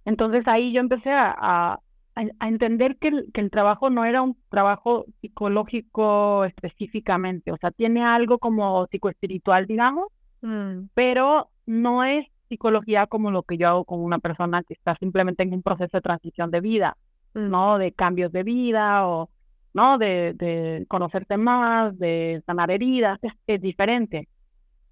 [0.06, 1.80] Entonces ahí yo empecé a,
[2.16, 7.72] a, entender que el, que el, trabajo no era un trabajo psicológico específicamente, o sea,
[7.72, 10.08] tiene algo como psicoespiritual, digamos,
[10.42, 10.90] mm.
[10.94, 15.44] pero no es psicología como lo que yo hago con una persona que está simplemente
[15.44, 16.98] en un proceso de transición de vida,
[17.34, 17.50] mm.
[17.50, 17.78] ¿no?
[17.78, 19.30] De cambios de vida o,
[19.74, 19.98] ¿no?
[19.98, 24.28] De, de conocerte más, de sanar heridas, es, es diferente.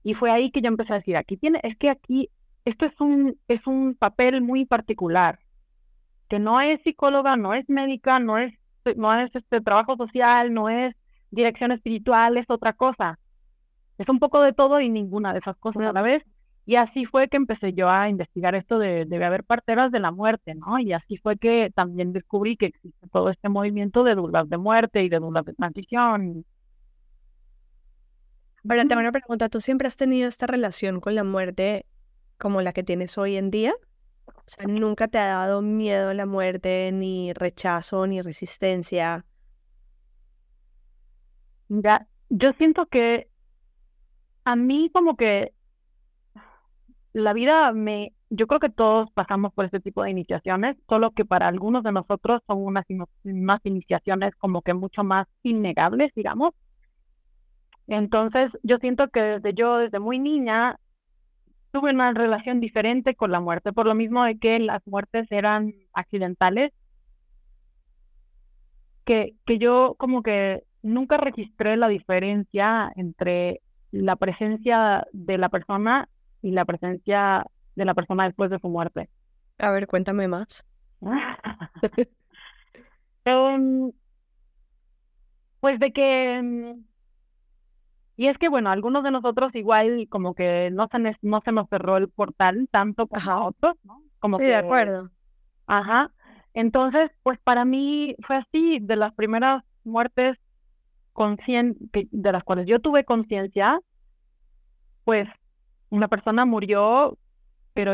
[0.03, 2.29] Y fue ahí que yo empecé a decir, aquí tiene, es que aquí,
[2.65, 5.39] esto es un, es un papel muy particular,
[6.29, 8.53] que no es psicóloga, no es médica, no es,
[8.95, 10.95] no es este trabajo social, no es
[11.31, 13.19] dirección espiritual, es otra cosa.
[13.97, 16.23] Es un poco de todo y ninguna de esas cosas a la vez.
[16.65, 20.11] Y así fue que empecé yo a investigar esto de debe haber parteras de la
[20.11, 20.77] muerte, ¿no?
[20.79, 25.03] Y así fue que también descubrí que existe todo este movimiento de dudas de muerte
[25.03, 26.45] y de dudas de transición.
[28.63, 29.49] Bueno, tengo una pregunta.
[29.49, 31.85] ¿Tú siempre has tenido esta relación con la muerte
[32.39, 33.73] como la que tienes hoy en día?
[34.27, 39.25] O sea, nunca te ha dado miedo la muerte, ni rechazo, ni resistencia.
[41.67, 43.29] Ya, yo siento que
[44.43, 45.53] a mí como que
[47.13, 51.25] la vida me, yo creo que todos pasamos por este tipo de iniciaciones, solo que
[51.25, 52.85] para algunos de nosotros son unas
[53.23, 56.53] más iniciaciones como que mucho más innegables, digamos.
[57.87, 60.79] Entonces, yo siento que desde yo, desde muy niña,
[61.71, 65.73] tuve una relación diferente con la muerte, por lo mismo de que las muertes eran
[65.93, 66.71] accidentales,
[69.03, 73.61] que, que yo como que nunca registré la diferencia entre
[73.91, 76.09] la presencia de la persona
[76.41, 77.45] y la presencia
[77.75, 79.09] de la persona después de su muerte.
[79.57, 80.65] A ver, cuéntame más.
[83.25, 83.91] Em,
[85.59, 86.83] pues de que em,
[88.19, 91.69] y es que, bueno, algunos de nosotros igual como que no se, no se nos
[91.69, 94.03] cerró el portal tanto como a otros, ¿no?
[94.19, 95.09] Como sí, de acuerdo.
[95.67, 96.11] Ajá.
[96.53, 100.35] Entonces, pues para mí fue así, de las primeras muertes
[101.15, 103.79] de las cuales yo tuve conciencia,
[105.05, 105.29] pues
[105.87, 107.17] una persona murió,
[107.73, 107.93] pero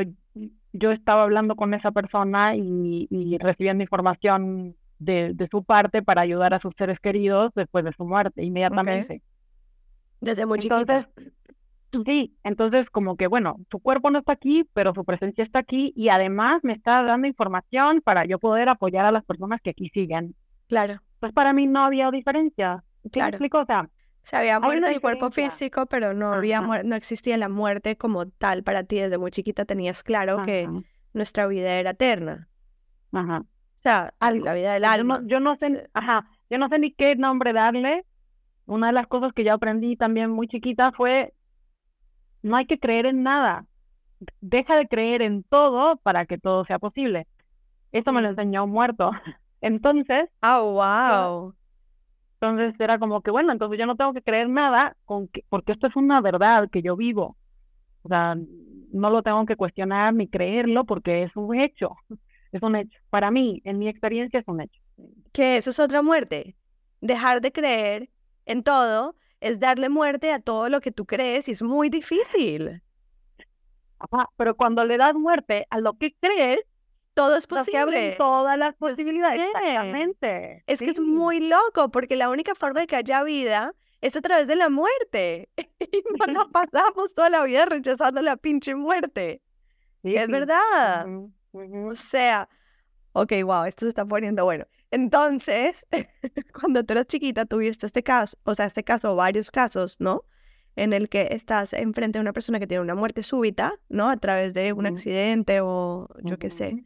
[0.73, 6.59] yo estaba hablando con esa persona y, recibiendo información de, su parte para ayudar a
[6.59, 9.21] sus seres queridos después de su muerte, inmediatamente.
[10.25, 11.05] Desde muy entonces,
[12.03, 15.93] Sí, entonces como que bueno, su cuerpo no está aquí, pero su presencia está aquí
[15.95, 19.89] y además me está dando información para yo poder apoyar a las personas que aquí
[19.93, 20.35] siguen.
[20.67, 21.01] Claro.
[21.19, 22.83] Pues para mí no había diferencia.
[23.11, 23.29] Claro.
[23.29, 23.59] explico?
[23.59, 23.89] O sea,
[24.23, 28.63] se había muerto el cuerpo físico, pero no había no existía la muerte como tal
[28.63, 28.97] para ti.
[28.97, 30.67] Desde muy chiquita tenías claro que
[31.13, 32.49] nuestra vida era eterna.
[33.11, 33.37] Ajá.
[33.39, 35.21] O sea, la vida del alma.
[35.25, 38.05] Yo no, yo no sé, ajá, yo no sé ni qué nombre darle,
[38.65, 41.33] una de las cosas que yo aprendí también muy chiquita fue,
[42.41, 43.65] no hay que creer en nada.
[44.41, 47.27] Deja de creer en todo para que todo sea posible.
[47.91, 49.11] Esto me lo enseñó muerto.
[49.61, 50.29] Entonces...
[50.41, 51.55] Oh, wow.
[52.39, 55.71] Entonces era como que, bueno, entonces yo no tengo que creer nada con que, porque
[55.71, 57.37] esto es una verdad que yo vivo.
[58.03, 58.35] O sea,
[58.91, 61.95] no lo tengo que cuestionar ni creerlo porque es un hecho.
[62.51, 62.99] Es un hecho.
[63.09, 64.81] Para mí, en mi experiencia, es un hecho.
[65.31, 66.55] Que eso es otra muerte.
[67.01, 68.09] Dejar de creer
[68.45, 72.81] en todo es darle muerte a todo lo que tú crees y es muy difícil.
[74.37, 76.61] pero cuando le das muerte a lo que crees,
[77.13, 78.15] todo es posible.
[78.17, 79.41] todas las posibilidades.
[79.41, 80.63] Exactamente.
[80.67, 84.21] Es que es muy loco porque la única forma de que haya vida es a
[84.21, 85.49] través de la muerte.
[85.79, 89.41] y no nos pasamos toda la vida rechazando la pinche muerte.
[90.03, 91.07] es verdad.
[91.53, 92.49] O sea,
[93.13, 94.65] ok, wow, esto se está poniendo bueno.
[94.95, 95.85] Entonces,
[96.57, 100.23] cuando tú eras chiquita, tuviste este caso, o sea, este caso, o varios casos, ¿no?
[100.77, 104.09] En el que estás enfrente de una persona que tiene una muerte súbita, ¿no?
[104.09, 106.85] A través de un accidente o yo qué sé.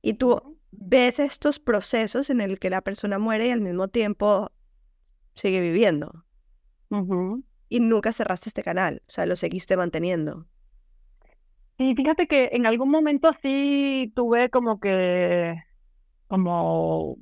[0.00, 4.50] Y tú ves estos procesos en el que la persona muere y al mismo tiempo
[5.34, 6.24] sigue viviendo.
[7.68, 10.46] Y nunca cerraste este canal, o sea, lo seguiste manteniendo.
[11.76, 15.56] Y fíjate que en algún momento sí tuve como que,
[16.26, 17.18] como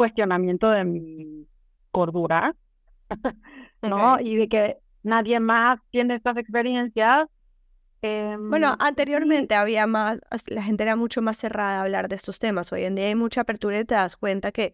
[0.00, 1.46] cuestionamiento de mi
[1.90, 2.56] cordura,
[3.82, 4.16] ¿no?
[4.18, 7.26] Y de que nadie más tiene estas experiencias.
[8.00, 12.38] bueno, em, anteriormente había más, la gente era mucho más cerrada a hablar de estos
[12.38, 12.72] temas.
[12.72, 14.72] Hoy en día hay mucha apertura y te das cuenta que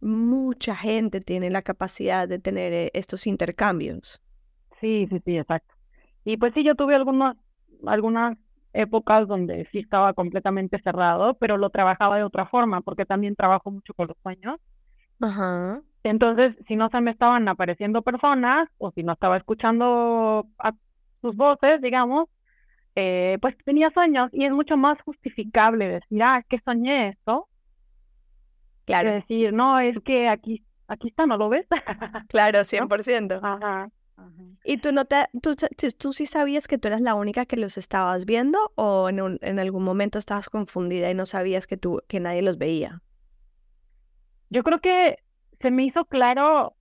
[0.00, 4.22] mucha gente tiene la capacidad de tener eh, estos intercambios.
[4.80, 5.74] Sí, sí, sí, exacto.
[6.24, 7.36] Y pues sí, yo tuve algunos,
[7.84, 8.38] algunas
[8.74, 13.70] épocas donde sí estaba completamente cerrado, pero lo trabajaba de otra forma, porque también trabajo
[13.72, 14.58] mucho con los sueños.
[15.20, 15.82] Ajá.
[16.02, 20.72] Entonces, si no se me estaban apareciendo personas o si no estaba escuchando a
[21.22, 22.26] sus voces, digamos,
[22.96, 27.48] eh, pues tenía sueños y es mucho más justificable decir, ah, es que soñé esto,
[28.86, 31.66] Claro, que decir, no, es que aquí, aquí está, ¿no lo ves?
[32.28, 33.40] claro, 100%.
[33.40, 33.90] Ajá.
[34.16, 34.30] Ajá.
[34.64, 35.66] ¿Y tú no te, tú, tú,
[35.98, 39.38] tú sí sabías que tú eras la única que los estabas viendo o en, un-
[39.42, 43.02] en algún momento estabas confundida y no sabías que tú, que nadie los veía?
[44.50, 45.18] Yo creo que
[45.60, 46.76] se me hizo claro,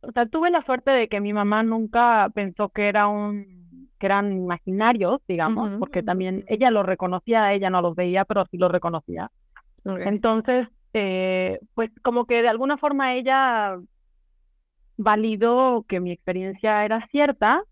[0.00, 4.06] o sea, tuve la suerte de que mi mamá nunca pensó que era un, que
[4.06, 8.70] eran imaginarios, digamos, porque también ella los reconocía, ella no los veía, pero sí los
[8.70, 9.30] reconocía.
[10.08, 13.78] Entonces, eh, pues como que de alguna forma ella
[14.96, 17.62] validó que mi experiencia era cierta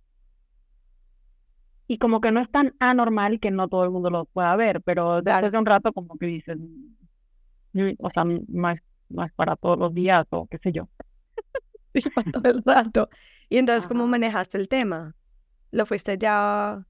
[1.86, 4.80] y como que no es tan anormal que no todo el mundo lo pueda ver,
[4.82, 6.56] pero después de un rato como que dices,
[7.72, 10.88] "Mm, o sea, no es para todos los días o qué sé yo.
[11.94, 13.08] Sí, para todo el rato.
[13.48, 14.10] Y entonces, ¿cómo Ajá.
[14.12, 15.14] manejaste el tema?
[15.72, 16.86] ¿Lo fuiste ya?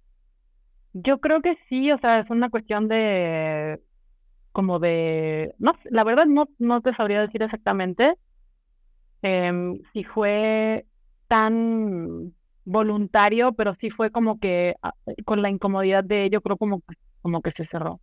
[0.93, 3.83] Yo creo que sí, o sea, es una cuestión de,
[4.53, 8.17] como de, no, la verdad no, no te sabría decir exactamente
[9.25, 10.87] em, si fue
[11.29, 14.95] tan voluntario, pero sí fue como que ah,
[15.25, 18.01] con la incomodidad de ello, creo como, que- como que se cerró.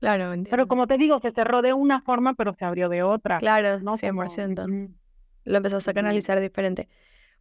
[0.00, 0.68] Claro, Pero entiendo.
[0.68, 3.92] como te digo, se cerró de una forma, pero se abrió de otra, Claro, ¿no?
[3.92, 4.64] Como, 100%.
[4.64, 4.94] ujú,
[5.44, 6.88] Lo empezaste a canalizar diferente.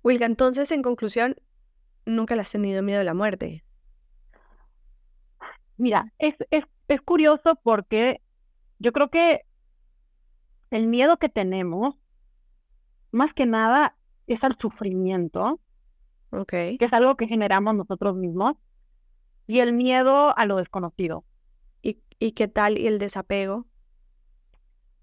[0.03, 1.36] Wilka, entonces, en conclusión,
[2.05, 3.63] nunca le has tenido miedo a la muerte.
[5.77, 8.21] Mira, es, es, es curioso porque
[8.79, 9.41] yo creo que
[10.71, 11.95] el miedo que tenemos,
[13.14, 13.95] más que nada,
[14.28, 15.59] es al sufrimiento,
[16.47, 18.55] que es algo que generamos nosotros mismos,
[19.47, 21.26] y el miedo a lo desconocido.
[21.82, 22.78] ¿Y, y qué tal?
[22.78, 23.68] ¿Y el desapego?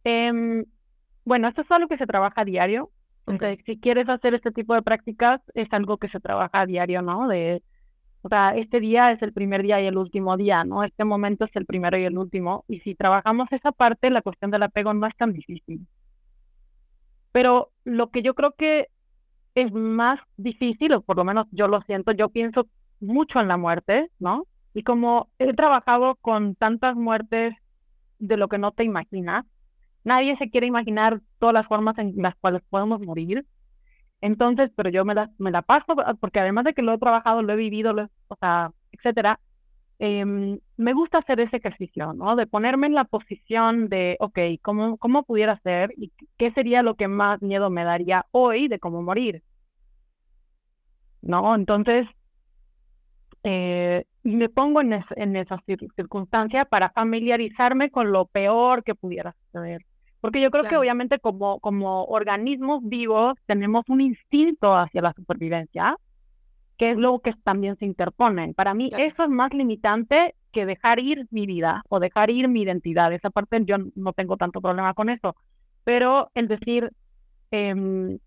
[0.04, 0.64] Em,
[1.24, 2.90] bueno, esto es algo que se trabaja a diario.
[3.26, 3.44] Ok.
[3.64, 7.28] Si quieres hacer este tipo de prácticas, es algo que se trabaja a diario, ¿no?
[7.28, 7.62] De,
[8.22, 10.82] o sea, este día es el primer día y el último día, ¿no?
[10.84, 12.64] Este momento es el primero y el último.
[12.68, 15.86] Y si trabajamos esa parte, la cuestión del apego no es tan difícil.
[17.32, 18.88] Pero lo que yo creo que
[19.54, 22.68] es más difícil, o por lo menos yo lo siento, yo pienso
[23.00, 24.46] mucho en la muerte, ¿no?
[24.74, 27.54] Y como he trabajado con tantas muertes
[28.18, 29.44] de lo que no te imaginas,
[30.04, 33.46] nadie se quiere imaginar todas las formas en las cuales podemos morir.
[34.20, 37.42] Entonces, pero yo me la, me la paso, porque además de que lo he trabajado,
[37.42, 39.40] lo he vivido, lo o sea, etcétera,
[39.98, 42.36] em, me gusta hacer ese ejercicio, ¿no?
[42.36, 46.96] De ponerme en la posición de, ok, ¿cómo, cómo pudiera ser y qué sería lo
[46.96, 49.42] que más miedo me daría hoy de cómo morir?
[51.22, 51.54] ¿No?
[51.54, 52.06] Entonces,
[53.42, 58.94] eh, me pongo en, es- en esa cir- circunstancia para familiarizarme con lo peor que
[58.94, 59.82] pudiera suceder.
[60.20, 65.96] Porque yo creo que obviamente como, como organismos vivos tenemos un instinto hacia la supervivencia,
[66.80, 68.54] que es lo que también se interpone.
[68.54, 69.04] Para mí Claro.
[69.04, 73.12] eso es más limitante que dejar ir mi vida o dejar ir mi identidad.
[73.14, 75.36] Esa parte yo no tengo tanto problema con eso.
[75.84, 76.92] Pero el decir,
[77.52, 78.18] em,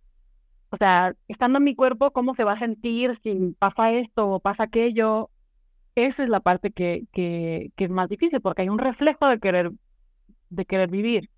[0.72, 4.42] o sea, estando en mi cuerpo, ¿cómo se va a sentir si pasa esto o
[4.42, 5.32] pasa aquello?
[5.96, 9.40] Esa es la parte que, que, que es más difícil, porque hay un reflejo de
[9.40, 9.72] querer,
[10.50, 11.30] de querer vivir.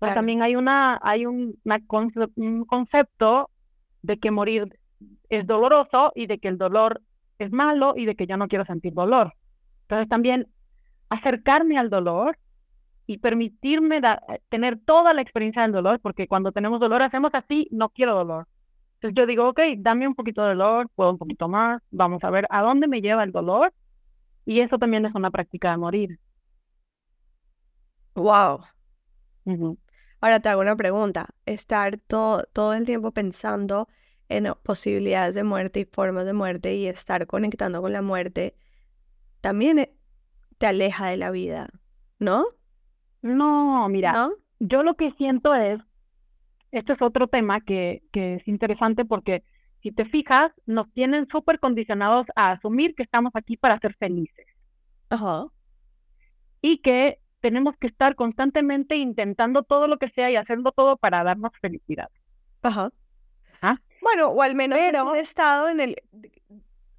[0.00, 0.14] Pero Claro.
[0.14, 3.50] también hay una, hay un, una conce- un concepto
[4.02, 4.68] de que morir
[5.28, 7.02] es doloroso y de que el dolor
[7.38, 9.34] es malo y de que yo no quiero sentir dolor.
[9.82, 10.48] Entonces también
[11.10, 12.38] acercarme al dolor
[13.06, 17.68] y permitirme da- tener toda la experiencia del dolor, porque cuando tenemos dolor hacemos así,
[17.70, 18.48] no quiero dolor.
[18.94, 22.30] Entonces yo digo, ok, dame un poquito de dolor, puedo un poquito más, vamos a
[22.30, 23.72] ver a dónde me lleva el dolor.
[24.44, 26.20] Y eso también es una práctica de morir.
[28.14, 28.62] Wow.
[30.20, 31.28] Ahora te hago una pregunta.
[31.46, 33.88] Estar to- todo el tiempo pensando
[34.28, 38.54] en posibilidades de muerte y formas de muerte y estar conectando con la muerte
[39.40, 39.94] también eh,
[40.58, 41.68] te aleja de la vida,
[42.18, 42.46] ¿no?
[43.20, 44.32] No, mira, ¿No?
[44.60, 45.80] yo lo que siento es,
[46.70, 49.44] este es otro tema que, que es interesante porque
[49.82, 54.46] si te fijas, nos tienen súper condicionados a asumir que estamos aquí para ser felices
[55.10, 55.46] Ajá.
[56.60, 61.24] y que tenemos que estar constantemente intentando todo lo que sea y haciendo todo para
[61.24, 62.08] darnos felicidad.
[62.62, 62.92] Ajá.
[64.02, 65.96] Bueno, o al menos es Pero- un estado en el,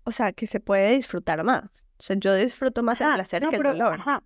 [0.06, 1.86] o sea, que se puede disfrutar más.
[2.00, 3.94] O sea, yo disfruto más el placer no, que el pero- dolor.
[4.00, 4.24] ajá.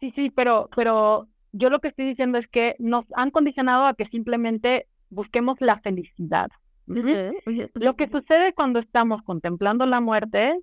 [0.00, 3.94] Sí, sí, pero, pero yo lo que estoy diciendo es que nos han condicionado a
[3.94, 6.48] que simplemente busquemos la felicidad.
[6.86, 10.58] Lo que sucede cuando estamos contemplando la muerte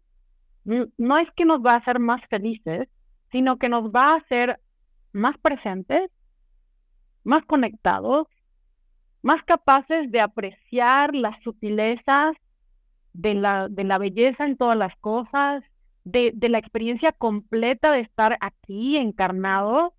[0.66, 2.88] no es que nos va a hacer más felices,
[3.32, 4.60] sino que nos va a hacer
[5.14, 6.10] más presentes,
[7.24, 8.28] más conectados,
[9.28, 12.34] más capaces de apreciar las sutilezas
[13.12, 15.66] de la, de la belleza en todas las cosas,
[16.06, 19.96] de, de la experiencia completa de estar aquí encarnado,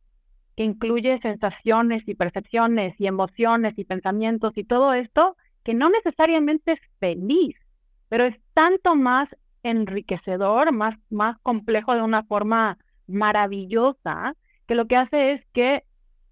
[0.57, 6.73] que incluye sensaciones y percepciones y emociones y pensamientos y todo esto, que no necesariamente
[6.73, 7.55] es feliz,
[8.09, 9.29] pero es tanto más
[9.63, 14.35] enriquecedor, más, más complejo de una forma maravillosa,
[14.67, 15.85] que lo que hace es que,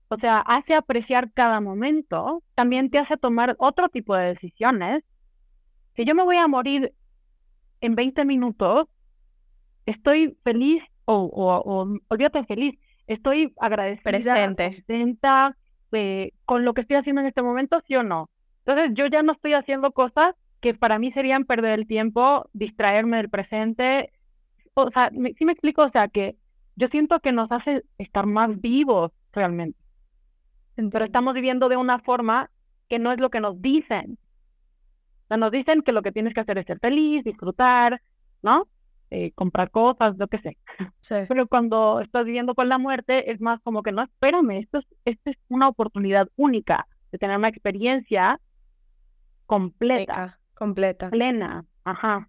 [0.09, 5.03] o sea, hace apreciar cada momento, también te hace tomar otro tipo de decisiones.
[5.95, 6.95] Si yo me voy a morir
[7.81, 8.87] en 20 minutos,
[9.85, 14.75] estoy feliz o, o, olvídate feliz, estoy agradecida, Presente.
[14.77, 15.57] contenta
[15.93, 18.31] eh, con lo que estoy haciendo en este momento, sí o no.
[18.65, 23.19] Entonces yo ya no estoy haciendo cosas que para mí serían perder el tiempo, distraerme
[23.19, 24.13] del presente.
[24.75, 26.37] O sea, si me explico, o sea, que
[26.75, 29.79] yo siento que nos hace estar más vivos realmente.
[30.77, 32.51] Pero estamos viviendo de una forma
[32.89, 34.19] que no es lo que nos dicen.
[35.25, 38.01] O sea, nos dicen que lo que tienes que hacer es ser feliz, disfrutar,
[38.43, 38.69] ¿no?
[39.11, 40.59] Eh, comprar cosas, lo que sé.
[41.29, 44.87] Pero cuando estás viviendo con la muerte, es más como que no, espérame, esto es,
[45.05, 48.41] esto es una oportunidad única de tener una experiencia
[49.47, 51.11] completa completa.
[51.11, 52.29] Plena, ajá.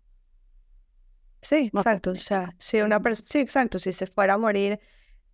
[1.42, 2.12] Sí, exacto.
[2.12, 3.80] O sea, si una persona, sí, exacto.
[3.80, 4.80] Si se fuera a morir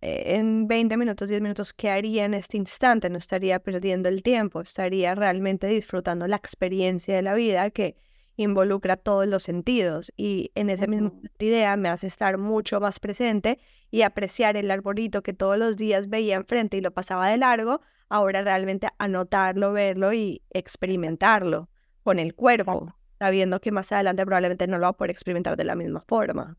[0.04, 3.08] en 20 minutos, 10 minutos, ¿qué haría en este instante?
[3.08, 7.96] No estaría perdiendo el tiempo, estaría realmente disfrutando la experiencia de la vida que
[8.36, 10.12] involucra todos los sentidos.
[10.16, 13.58] Y en esa misma idea me hace estar mucho más presente
[13.90, 17.80] y apreciar el arbolito que todos los días veía enfrente y lo pasaba de largo,
[18.08, 21.70] ahora realmente anotarlo, verlo y experimentarlo
[22.02, 25.64] con el cuerpo, sabiendo que más adelante probablemente no lo va a poder experimentar de
[25.64, 26.58] la misma forma.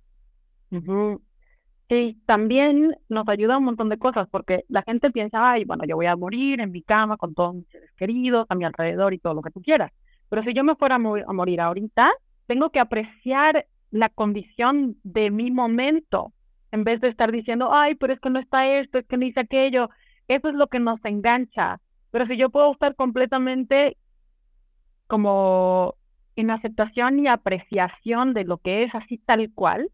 [1.87, 5.95] Y también nos ayuda un montón de cosas, porque la gente piensa, ay, bueno, yo
[5.95, 9.19] voy a morir en mi cama con todos mis seres queridos, a mi alrededor y
[9.19, 9.91] todo lo que tú quieras.
[10.29, 12.11] Pero si yo me fuera a, a morir ahorita,
[12.47, 16.33] tengo que apreciar la condición de mi momento,
[16.71, 19.25] en vez de estar diciendo, ay, pero es que no está esto, es que no
[19.25, 19.89] hice aquello.
[20.27, 21.79] Eso es lo que nos engancha.
[22.11, 23.97] Pero si yo puedo estar completamente
[25.07, 25.95] como
[26.35, 29.89] en aceptación y apreciación de lo que es así tal cual,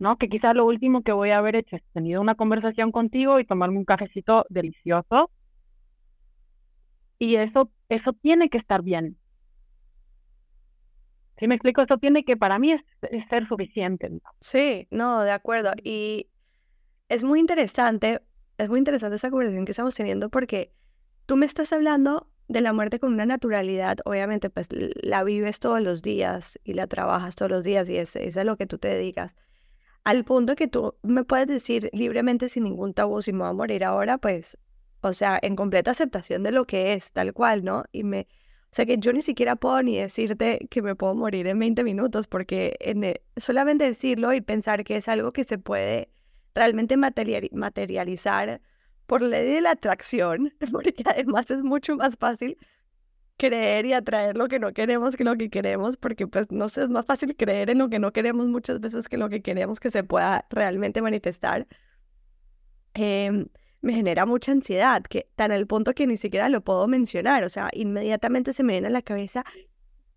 [0.00, 0.16] ¿no?
[0.16, 3.44] Que quizás lo último que voy a haber hecho es tenido una conversación contigo y
[3.44, 5.30] tomarme un cafecito delicioso.
[7.18, 9.18] Y eso, eso tiene que estar bien.
[11.38, 12.82] Si me explico, eso tiene que para mí es,
[13.28, 14.10] ser suficiente.
[14.40, 15.72] Sí, no, de acuerdo.
[15.84, 16.30] Y
[17.08, 18.22] es muy interesante,
[18.56, 20.72] es muy interesante esa conversación que estamos teniendo porque
[21.26, 25.80] tú me estás hablando de la muerte con una naturalidad, obviamente pues la vives todos
[25.82, 28.78] los días y la trabajas todos los días y es, es a lo que tú
[28.78, 29.34] te dedicas.
[30.04, 33.52] Al punto que tú me puedes decir libremente sin ningún tabú si me voy a
[33.52, 34.58] morir ahora, pues,
[35.02, 37.84] o sea, en completa aceptación de lo que es, tal cual, ¿no?
[37.92, 38.26] Y me,
[38.64, 41.84] o sea que yo ni siquiera puedo ni decirte que me puedo morir en 20
[41.84, 46.08] minutos, porque en, e, solamente decirlo y pensar que es algo que se puede
[46.54, 48.60] realmente materializar
[49.06, 52.56] por ley de la atracción, porque además es mucho más fácil
[53.40, 56.82] creer y atraer lo que no queremos que lo que queremos, porque pues no sé,
[56.82, 59.80] es más fácil creer en lo que no queremos muchas veces que lo que queremos
[59.80, 61.66] que se pueda realmente manifestar.
[62.94, 63.48] Em,
[63.80, 67.48] me genera mucha ansiedad, que tan al punto que ni siquiera lo puedo mencionar, o
[67.48, 69.42] sea, inmediatamente se me viene a la cabeza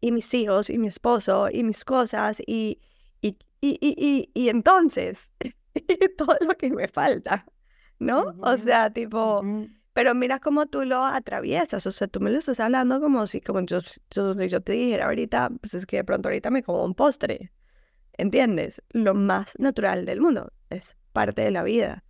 [0.01, 2.81] y mis hijos y mi esposo y mis cosas y,
[3.21, 5.31] y, y, y, y entonces
[6.17, 7.45] todo lo que me falta.
[7.99, 8.35] ¿no?
[8.41, 9.41] O sea, tipo,
[9.93, 13.41] pero mira cómo tú lo atraviesas, o sea, tú me lo estás hablando como si,
[13.41, 13.79] como yo,
[14.09, 17.51] yo, te dijera ahorita, pues es que de pronto ahorita me como un postre,
[18.17, 18.81] ¿entiendes?
[18.89, 22.03] Lo más natural del mundo, es parte de la vida.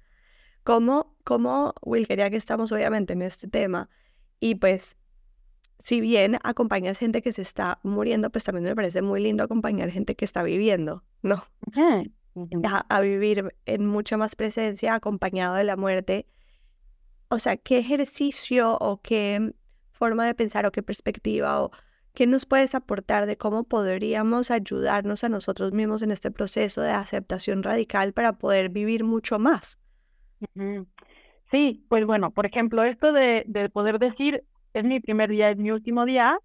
[0.64, 3.90] Como, como Will, quería que estamos obviamente en este tema,
[4.40, 4.98] y pues,
[5.80, 9.90] si bien acompañas gente que se está muriendo, pues también me parece muy lindo acompañar
[9.92, 11.44] gente que está viviendo, ¿no?
[12.90, 16.28] a, vivir en mucha más presencia acompañado de la muerte.
[17.34, 19.56] O sea, ¿qué ejercicio o qué
[19.92, 21.72] forma de pensar o qué perspectiva o
[22.14, 26.92] qué nos puedes aportar de cómo podríamos ayudarnos a nosotros mismos en este proceso de
[26.92, 29.80] aceptación radical para poder vivir mucho más?
[31.50, 34.44] Sí, pues bueno, por ejemplo, esto de, de poder decir
[34.76, 36.38] es mi primer día, es mi último día,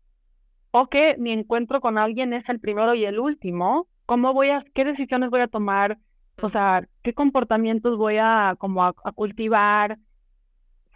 [0.71, 4.65] o que mi encuentro con alguien es el primero y el último, cómo voy a,
[4.73, 5.99] qué decisiones voy a tomar,
[6.41, 9.99] o sea, qué comportamientos voy a como a, cultivar,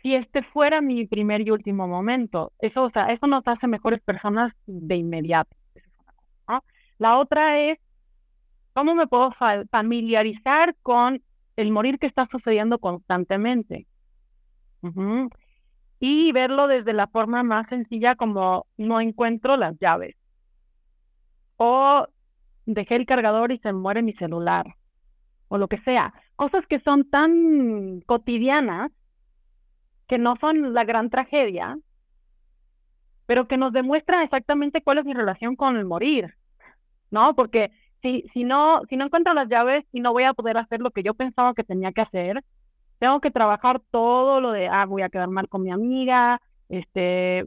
[0.03, 2.53] si este fuera mi primer y último momento.
[2.59, 5.57] Eso, o sea, eso nos hace mejores personas de inmediato.
[6.99, 7.79] La otra es
[8.75, 9.33] ¿Cómo me puedo
[9.71, 11.23] familiarizar con
[11.57, 13.87] el morir que está sucediendo constantemente?
[16.01, 20.17] Y verlo desde la forma más sencilla como no encuentro las llaves.
[21.57, 22.07] O
[22.65, 24.75] dejé el cargador y se muere mi celular.
[25.49, 26.15] O lo que sea.
[26.35, 28.91] Cosas que son tan cotidianas
[30.07, 31.79] que no son la gran tragedia,
[33.27, 36.35] pero que nos demuestran exactamente cuál es mi relación con el morir.
[37.11, 37.35] ¿No?
[37.35, 37.73] Porque
[38.03, 40.91] si, si, no, si no encuentro las llaves y no voy a poder hacer lo
[40.91, 42.43] que yo pensaba que tenía que hacer,
[42.99, 47.45] tengo que trabajar todo lo de, ah, voy a quedar mal con mi amiga, este,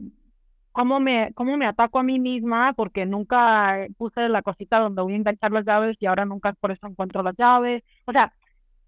[0.72, 5.14] cómo me, cómo me ataco a mí misma porque nunca puse la cosita donde voy
[5.14, 7.82] a enganchar las llaves y ahora nunca por eso encuentro las llaves.
[8.04, 8.34] O sea,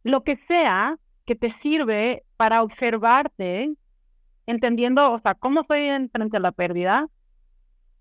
[0.04, 0.98] lo que sea
[1.28, 3.74] que te sirve para observarte,
[4.46, 7.06] entendiendo, o sea, cómo estoy en, frente a la pérdida,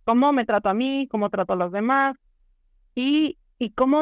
[0.06, 2.16] cómo me trato a mí, cómo trato a los demás
[2.96, 4.02] y y cómo,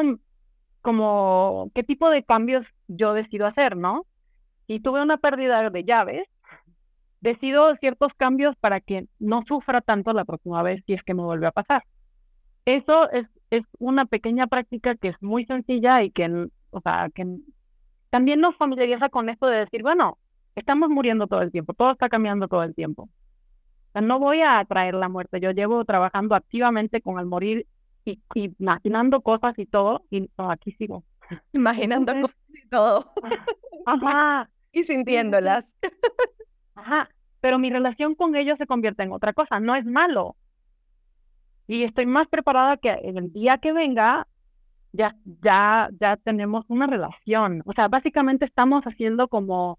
[0.80, 4.06] como, qué tipo de cambios yo decido hacer, ¿no?
[4.66, 6.24] Y tuve una pérdida de llaves,
[7.20, 11.22] decido ciertos cambios para que no sufra tanto la próxima vez si es que me
[11.22, 11.84] vuelve a pasar.
[12.64, 17.24] Eso es, es una pequeña práctica que es muy sencilla y que, o sea, que
[18.16, 20.16] también nos familiariza con esto de decir, bueno,
[20.54, 23.02] estamos muriendo todo el tiempo, todo está cambiando todo el tiempo.
[23.02, 27.66] O sea, no voy a atraer la muerte, yo llevo trabajando activamente con el morir
[28.06, 31.04] y, imaginando cosas y todo, y aquí sigo.
[31.52, 33.12] Imaginando cosas y todo.
[33.84, 34.48] Ajá.
[34.72, 35.76] y sintiéndolas.
[36.74, 37.10] Ajá.
[37.40, 40.36] Pero mi relación con ellos se convierte en otra cosa, no es malo.
[41.66, 44.26] Y estoy más preparada que en el día que venga,
[44.92, 47.62] ya, ya, ya tenemos una relación.
[47.66, 49.78] O sea, básicamente estamos haciendo como,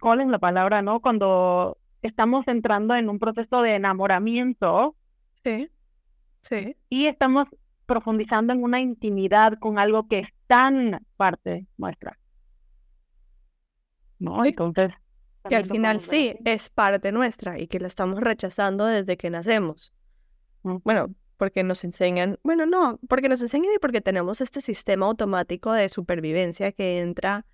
[0.00, 1.00] ¿cuál es la palabra, no?
[1.00, 4.96] Cuando estamos entrando en un proceso de enamoramiento.
[5.44, 5.70] Sí
[6.40, 6.76] Sí.
[6.88, 7.46] Y estamos
[7.86, 12.18] profundizando en una intimidad con algo que es tan parte nuestra.
[14.18, 14.44] ¿No?
[14.44, 14.92] Entonces.
[15.48, 19.92] Que al final sí, es parte nuestra y que la estamos rechazando desde que nacemos.
[20.62, 25.72] Bueno, porque nos enseñan, bueno, no, porque nos enseñan y porque tenemos este sistema automático
[25.72, 27.46] de supervivencia que entra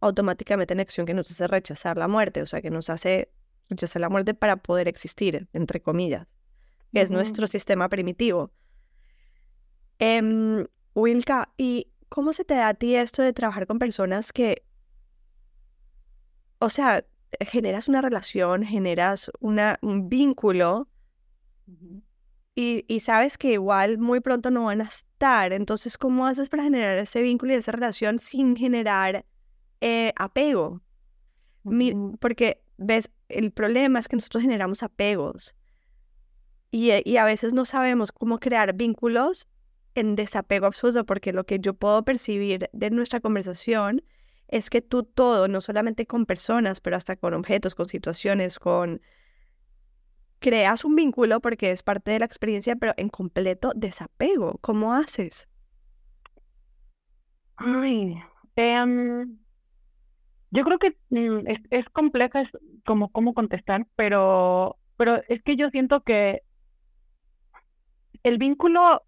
[0.00, 3.30] automáticamente en acción que nos hace rechazar la muerte, o sea, que nos hace
[3.68, 6.26] rechazar la muerte para poder existir, entre comillas
[6.94, 8.52] que es nuestro sistema primitivo.
[9.98, 10.64] Eh,
[10.94, 14.64] Wilka, ¿y cómo se te da a ti esto de trabajar con personas que,
[16.58, 17.04] o sea,
[17.40, 20.88] generas una relación, generas una, un vínculo
[22.56, 25.52] y, y, sabes que igual muy pronto no van a estar?
[25.52, 29.24] Entonces, ¿cómo haces para generar ese vínculo y esa relación sin generar
[29.80, 30.80] eh, apego?
[32.20, 35.54] porque, ves, el problema es que nosotros generamos apegos
[36.72, 39.48] eh, y, a veces no sabemos cómo crear vínculos
[39.94, 44.02] en desapego absoluto, porque lo que yo puedo percibir de nuestra conversación
[44.48, 49.00] es que tú todo, no solamente con personas, pero hasta con objetos, con situaciones, con...
[50.38, 54.58] Creas un vínculo porque es parte de la experiencia, pero en completo desapego.
[54.62, 55.48] ¿Cómo haces?
[57.56, 58.16] Ay,
[58.56, 59.38] em,
[60.50, 62.48] yo creo que mm, es, es compleja es
[62.84, 66.42] como cómo contestar, pero, pero es que yo siento que
[68.22, 69.02] el vínculo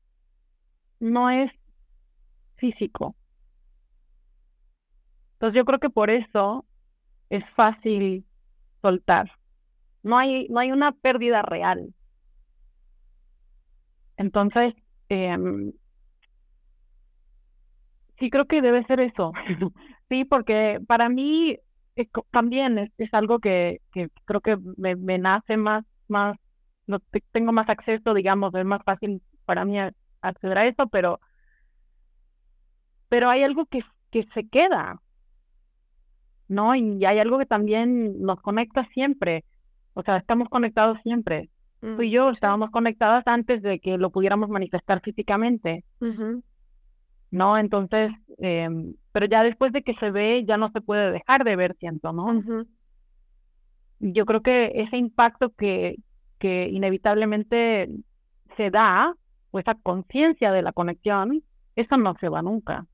[1.01, 1.51] no es
[2.57, 3.17] físico.
[5.35, 6.67] Entonces yo creo que por eso
[7.31, 8.27] es fácil
[8.83, 9.38] soltar.
[10.03, 11.95] No hay, no hay una pérdida real.
[14.17, 14.75] Entonces,
[15.09, 15.73] em,
[18.19, 19.33] sí creo que debe ser eso.
[20.11, 21.59] sí, porque para mí
[22.31, 26.37] también es, algo que, que, creo que me, nace más, más
[27.33, 29.77] tengo más acceso, digamos, es más fácil para mí
[30.21, 31.21] acceder a eso, pero,
[33.09, 35.03] pero hay algo que, que se queda,
[36.49, 36.75] ¿no?
[36.75, 39.45] Y hay algo que también nos conecta siempre,
[39.99, 41.51] o sea, estamos conectados siempre.
[41.81, 45.85] Tú y mm, yo estábamos conectadas antes de que lo pudiéramos manifestar físicamente,
[47.33, 47.59] ¿no?
[47.59, 51.57] Entonces, em, pero ya después de que se ve, ya no se puede dejar de
[51.57, 52.41] ver, siento, ¿no?
[53.99, 55.97] Yo creo que ese impacto que,
[56.39, 57.91] que inevitablemente
[58.57, 59.17] se da,
[59.51, 61.43] o esa conciencia de la conexión,
[61.75, 62.87] eso no se va nunca.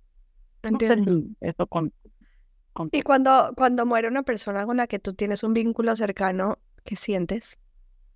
[0.63, 1.21] Entiendo.
[1.43, 1.93] eso con,
[2.91, 6.97] y cuando, cuando muere una persona con la que tú tienes un vínculo cercano, ¿qué
[6.97, 7.59] sientes?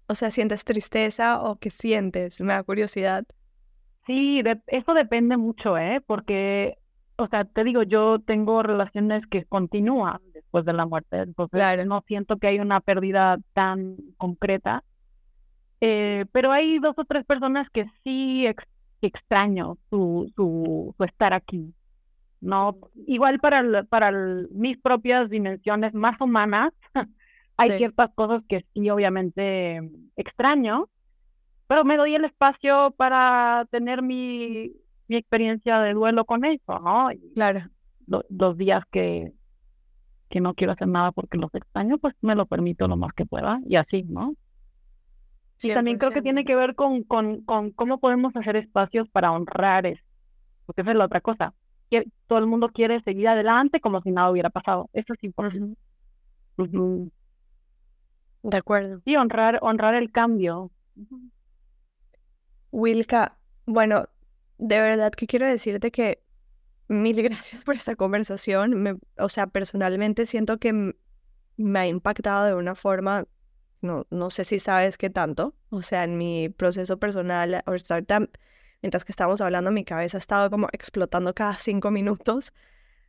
[0.06, 2.40] O sea, ¿sientes tristeza o qué sientes?
[2.40, 3.24] Me da curiosidad.
[4.06, 6.00] Sí, eso depende mucho, ¿eh?
[6.06, 6.78] Porque,
[7.16, 12.02] o sea, te digo, yo tengo relaciones que continúan después de la muerte, entonces no
[12.06, 14.82] siento que hay una pérdida tan concreta,
[15.80, 18.46] eh, pero hay dos o tres personas que sí
[19.02, 21.74] extraño su, su, estar aquí.
[22.40, 24.12] No, igual para, para
[24.52, 26.72] mis propias dimensiones más humanas,
[27.58, 30.88] hay ciertas cosas que sí, obviamente, extraño,
[31.66, 34.72] pero me doy el espacio para tener mi,
[35.08, 37.08] mi experiencia de duelo con eso, ¿no?
[37.34, 37.68] claro.
[38.06, 39.34] los días que,
[40.28, 43.26] que no quiero hacer nada porque los extraño, pues me lo permito lo más que
[43.26, 44.34] pueda y así, ¿no?
[45.60, 49.32] Y también creo que tiene que ver con, con, con cómo podemos hacer espacios para
[49.32, 50.04] honrar eso,
[50.64, 51.52] porque esa es la otra cosa.
[52.28, 54.88] Todo el mundo quiere seguir adelante como si nada hubiera pasado.
[54.92, 55.76] Eso es importante.
[58.42, 59.00] De acuerdo.
[59.04, 60.70] Sí, honrar, honrar el cambio.
[62.70, 64.08] Wilka, bueno,
[64.58, 66.22] de verdad que quiero decirte que
[66.88, 68.82] mil gracias por esta conversación.
[68.82, 70.94] Me, o sea, personalmente siento que
[71.56, 73.26] me ha impactado de una forma,
[73.80, 75.54] no, no sé si sabes qué tanto.
[75.70, 78.28] O sea, en mi proceso personal, ahorita,
[78.82, 82.52] mientras que estamos hablando, mi cabeza ha estado como explotando cada cinco minutos,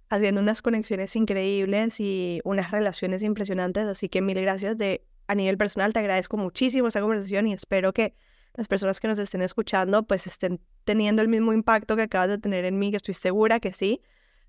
[0.10, 3.86] haciendo unas conexiones increíbles y unas relaciones impresionantes.
[3.88, 7.94] Así que mil gracias de a nivel personal, te agradezco muchísimo esta conversación y espero
[7.94, 8.16] que
[8.56, 12.40] las personas que nos estén escuchando pues estén teniendo el mismo impacto que acabas de
[12.40, 14.02] tener en mí, que estoy segura que sí,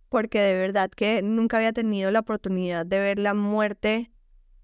[0.08, 4.10] porque de verdad que nunca había tenido la oportunidad de ver la muerte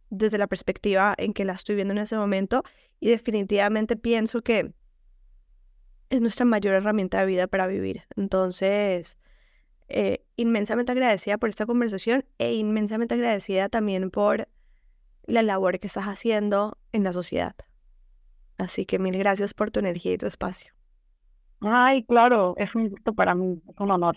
[0.08, 2.62] desde la perspectiva en que la estoy viendo en ese momento
[2.98, 4.72] y definitivamente pienso que
[6.08, 8.04] es nuestra mayor herramienta de vida para vivir.
[8.16, 9.18] Entonces,
[9.88, 14.48] eh, inmensamente agradecida por esta conversación e inmensamente agradecida también por
[15.26, 17.54] la labor que estás haciendo en la sociedad.
[18.58, 20.72] Así que mil gracias por tu energía y tu espacio.
[21.60, 24.16] Ay, claro, es un gusto para mí, es un honor.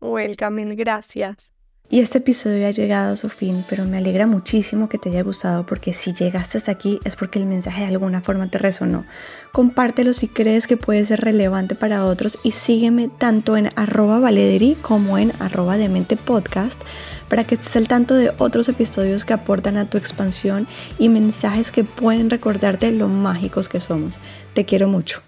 [0.00, 1.52] Welcome, mil gracias.
[1.90, 5.22] Y este episodio ha llegado a su fin, pero me alegra muchísimo que te haya
[5.22, 9.06] gustado porque si llegaste hasta aquí es porque el mensaje de alguna forma te resonó.
[9.52, 14.76] Compártelo si crees que puede ser relevante para otros y sígueme tanto en arroba valederi
[14.82, 16.82] como en arroba demente podcast
[17.28, 20.66] para que estés al tanto de otros episodios que aportan a tu expansión
[20.98, 24.18] y mensajes que pueden recordarte lo mágicos que somos.
[24.54, 25.27] Te quiero mucho.